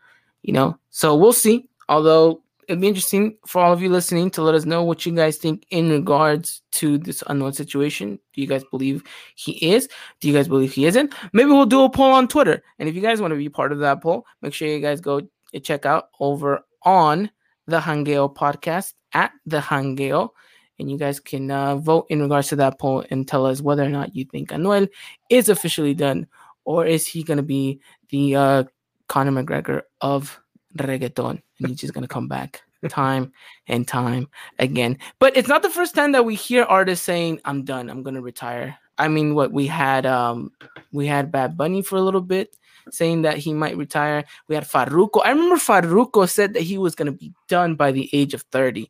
[0.42, 1.68] You know, so we'll see.
[1.90, 5.14] Although it'd be interesting for all of you listening to let us know what you
[5.14, 8.20] guys think in regards to this unknown situation.
[8.34, 9.04] Do you guys believe
[9.36, 9.88] he is?
[10.20, 11.14] Do you guys believe he isn't?
[11.34, 12.64] Maybe we'll do a poll on Twitter.
[12.80, 15.02] And if you guys want to be part of that poll, make sure you guys
[15.02, 15.22] go
[15.64, 17.30] check out over on
[17.68, 20.30] the Jangueo podcast at the Jangueo.
[20.78, 23.84] And you guys can uh, vote in regards to that poll and tell us whether
[23.84, 24.90] or not you think Anuel
[25.30, 26.28] is officially done
[26.66, 28.63] or is he going to be the uh,
[29.07, 30.39] Conor McGregor of
[30.78, 31.41] reggaeton?
[31.59, 33.32] and he's just gonna come back time
[33.68, 34.28] and time
[34.59, 34.97] again.
[35.20, 37.89] But it's not the first time that we hear artists saying, "I'm done.
[37.89, 40.51] I'm gonna retire." I mean, what we had, um,
[40.93, 42.55] we had Bad Bunny for a little bit
[42.91, 44.24] saying that he might retire.
[44.47, 45.22] We had Farruko.
[45.26, 48.89] I remember Farruko said that he was gonna be done by the age of 30.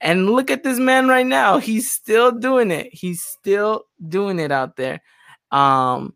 [0.00, 1.58] And look at this man right now.
[1.58, 2.92] He's still doing it.
[2.92, 5.00] He's still doing it out there.
[5.50, 6.14] Um,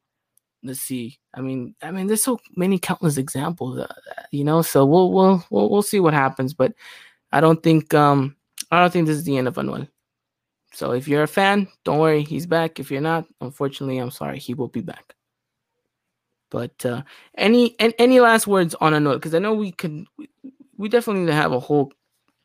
[0.62, 1.18] let's see.
[1.34, 3.92] I mean, I mean, there's so many countless examples, uh,
[4.30, 4.62] you know.
[4.62, 6.54] So we'll we'll we'll we'll see what happens.
[6.54, 6.74] But
[7.32, 8.36] I don't think um
[8.70, 9.88] I don't think this is the end of Anuel.
[10.72, 12.78] So if you're a fan, don't worry, he's back.
[12.78, 15.14] If you're not, unfortunately, I'm sorry, he will be back.
[16.50, 17.02] But uh,
[17.36, 19.14] any and any last words on Anuel?
[19.14, 20.06] Because I know we could,
[20.76, 21.92] we definitely need to have a whole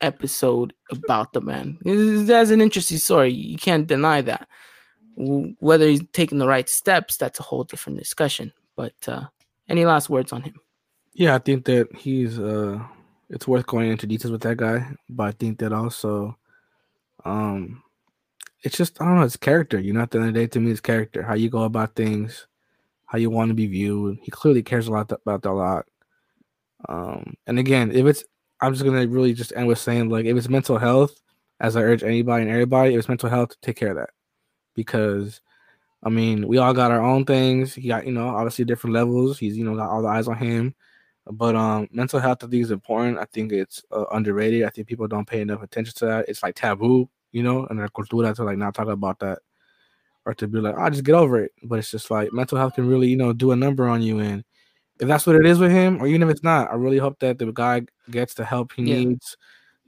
[0.01, 1.77] episode about the man.
[1.83, 3.31] That's an interesting story.
[3.31, 4.47] You can't deny that.
[5.15, 8.51] Whether he's taking the right steps, that's a whole different discussion.
[8.75, 9.25] But uh,
[9.69, 10.55] any last words on him?
[11.13, 12.79] Yeah, I think that he's uh
[13.29, 16.37] it's worth going into details with that guy, but I think that also
[17.23, 17.81] um
[18.63, 19.79] it's just I don't know, it's character.
[19.79, 21.23] You know, at the end of the day, to me, it's character.
[21.23, 22.47] How you go about things,
[23.05, 24.17] how you want to be viewed.
[24.23, 25.85] He clearly cares a lot about that a lot.
[26.89, 28.25] Um, and again, if it's
[28.59, 31.15] I'm just gonna really just end with saying like if it's mental health,
[31.59, 34.09] as I urge anybody and everybody, if it's mental health, take care of that.
[34.75, 35.41] Because
[36.05, 37.73] I mean, we all got our own things.
[37.73, 39.39] He got, you know, obviously different levels.
[39.39, 40.75] He's, you know, got all the eyes on him.
[41.31, 43.17] But um, mental health, I think, is important.
[43.17, 44.63] I think it's uh, underrated.
[44.63, 46.25] I think people don't pay enough attention to that.
[46.27, 49.39] It's like taboo, you know, and our cultura to like not talk about that
[50.25, 51.53] or to be like, I oh, just get over it.
[51.63, 54.19] But it's just like mental health can really, you know, do a number on you.
[54.19, 54.43] And
[54.99, 57.17] if that's what it is with him, or even if it's not, I really hope
[57.19, 58.97] that the guy gets the help he yeah.
[58.97, 59.35] needs,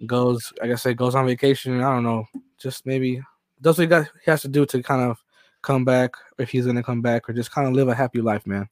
[0.08, 1.80] goes, like I said, goes on vacation.
[1.80, 2.26] I don't know,
[2.58, 3.22] just maybe
[3.62, 5.22] does what he, got, he has to do to kind of
[5.62, 8.46] come back, if he's gonna come back, or just kind of live a happy life,
[8.46, 8.70] man.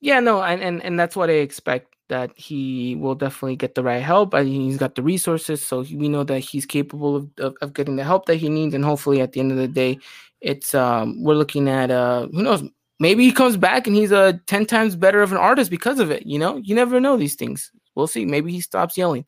[0.00, 3.82] Yeah, no, and, and and that's what I expect that he will definitely get the
[3.82, 4.34] right help.
[4.34, 7.54] I mean, he's got the resources, so he, we know that he's capable of, of,
[7.62, 9.98] of, getting the help that he needs, and hopefully at the end of the day,
[10.40, 12.64] it's um we're looking at uh who knows
[12.98, 16.10] maybe he comes back and he's a ten times better of an artist because of
[16.10, 16.26] it.
[16.26, 17.70] You know, you never know these things.
[17.94, 18.26] We'll see.
[18.26, 19.24] Maybe he stops yelling,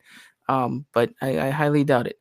[0.49, 2.19] um, but I, I highly doubt it.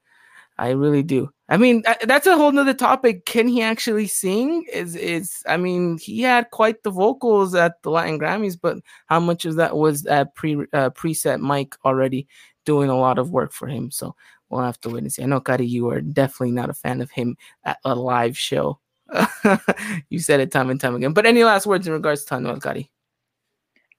[0.57, 1.34] I really do.
[1.49, 3.26] I mean, that's a whole nother topic.
[3.26, 4.64] Can he actually sing?
[4.72, 9.20] Is is I mean, he had quite the vocals at the Latin Grammys, but how
[9.20, 12.26] much of that was that pre uh, preset mic already
[12.64, 13.90] doing a lot of work for him?
[13.90, 14.14] So
[14.49, 15.22] we'll have to wait and see.
[15.22, 18.78] I know, Kari, you are definitely not a fan of him at a live show.
[20.09, 21.12] you said it time and time again.
[21.12, 22.90] But any last words in regards to Anuel Kari?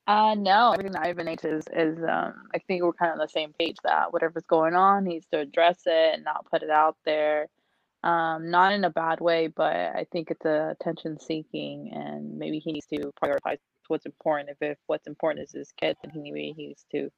[0.07, 3.27] Uh, no, everything I've been is, is um, I think we're kind of on the
[3.27, 6.95] same page that whatever's going on needs to address it and not put it out
[7.05, 7.47] there.
[8.03, 12.59] Um, not in a bad way, but I think it's a attention seeking, and maybe
[12.59, 14.49] he needs to prioritize what's important.
[14.51, 17.09] If, if what's important is his kids, then he maybe he needs to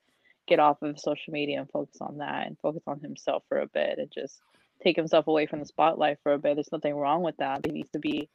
[0.47, 3.67] get off of social media and focus on that and focus on himself for a
[3.67, 4.39] bit and just
[4.81, 6.55] take himself away from the spotlight for a bit.
[6.55, 7.65] There's nothing wrong with that.
[7.65, 8.29] He needs to be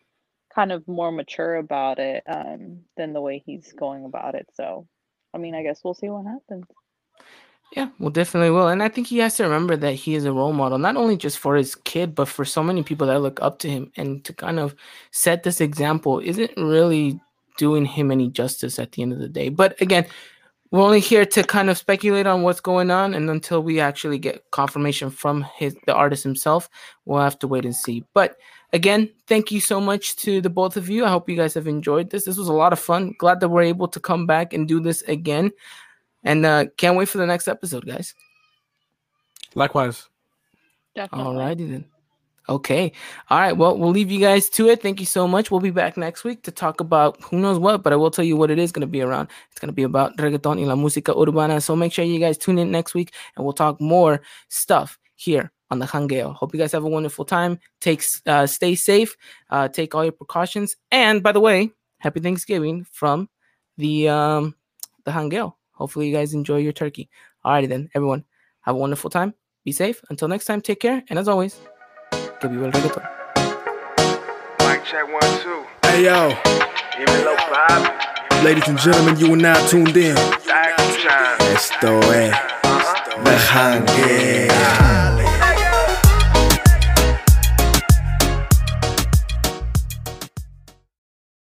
[0.54, 4.48] kind of more mature about it um, than the way he's going about it.
[4.54, 4.86] So,
[5.34, 6.66] I mean, I guess we'll see what happens.
[7.76, 8.68] Yeah, well, definitely will.
[8.68, 11.16] And I think he has to remember that he is a role model, not only
[11.16, 13.90] just for his kid, but for so many people that look up to him.
[13.96, 14.74] And to kind of
[15.10, 17.18] set this example isn't really
[17.56, 19.48] doing him any justice at the end of the day.
[19.48, 20.06] But again,
[20.70, 23.14] we're only here to kind of speculate on what's going on.
[23.14, 26.68] And until we actually get confirmation from his the artist himself,
[27.06, 28.04] we'll have to wait and see.
[28.12, 28.36] But
[28.72, 31.04] again, thank you so much to the both of you.
[31.04, 32.24] I hope you guys have enjoyed this.
[32.24, 33.14] This was a lot of fun.
[33.18, 35.50] Glad that we're able to come back and do this again.
[36.24, 38.14] And uh can't wait for the next episode, guys.
[39.54, 40.08] Likewise.
[40.94, 41.26] Definitely.
[41.26, 41.84] All righty then.
[42.48, 42.92] Okay.
[43.30, 43.56] All right.
[43.56, 44.82] Well, we'll leave you guys to it.
[44.82, 45.50] Thank you so much.
[45.50, 48.24] We'll be back next week to talk about who knows what, but I will tell
[48.24, 49.28] you what it is going to be around.
[49.50, 51.60] It's going to be about reggaeton y la música urbana.
[51.60, 55.52] So make sure you guys tune in next week and we'll talk more stuff here
[55.72, 56.34] on the Jangueo.
[56.34, 57.58] Hope you guys have a wonderful time.
[57.80, 59.16] Take, uh, stay safe.
[59.50, 60.76] Uh, take all your precautions.
[60.90, 63.28] And by the way, happy Thanksgiving from
[63.78, 64.54] the um
[65.04, 65.54] the Jangueo.
[65.72, 67.08] Hopefully you guys enjoy your turkey.
[67.44, 68.24] Alrighty then, everyone.
[68.60, 69.32] Have a wonderful time.
[69.64, 70.02] Be safe.
[70.10, 71.02] Until next time, take care.
[71.08, 71.56] And as always,
[72.40, 73.02] que viva el reggaeton.
[74.60, 75.64] Mic check one, two.
[75.88, 76.30] Hey yo,
[76.98, 78.44] Dímelo, Bob.
[78.44, 80.16] ladies and gentlemen, you are now tuned in.
[80.16, 81.38] Action time.
[81.56, 83.24] Esto es Uh-huh.
[83.24, 85.01] The Jangueo.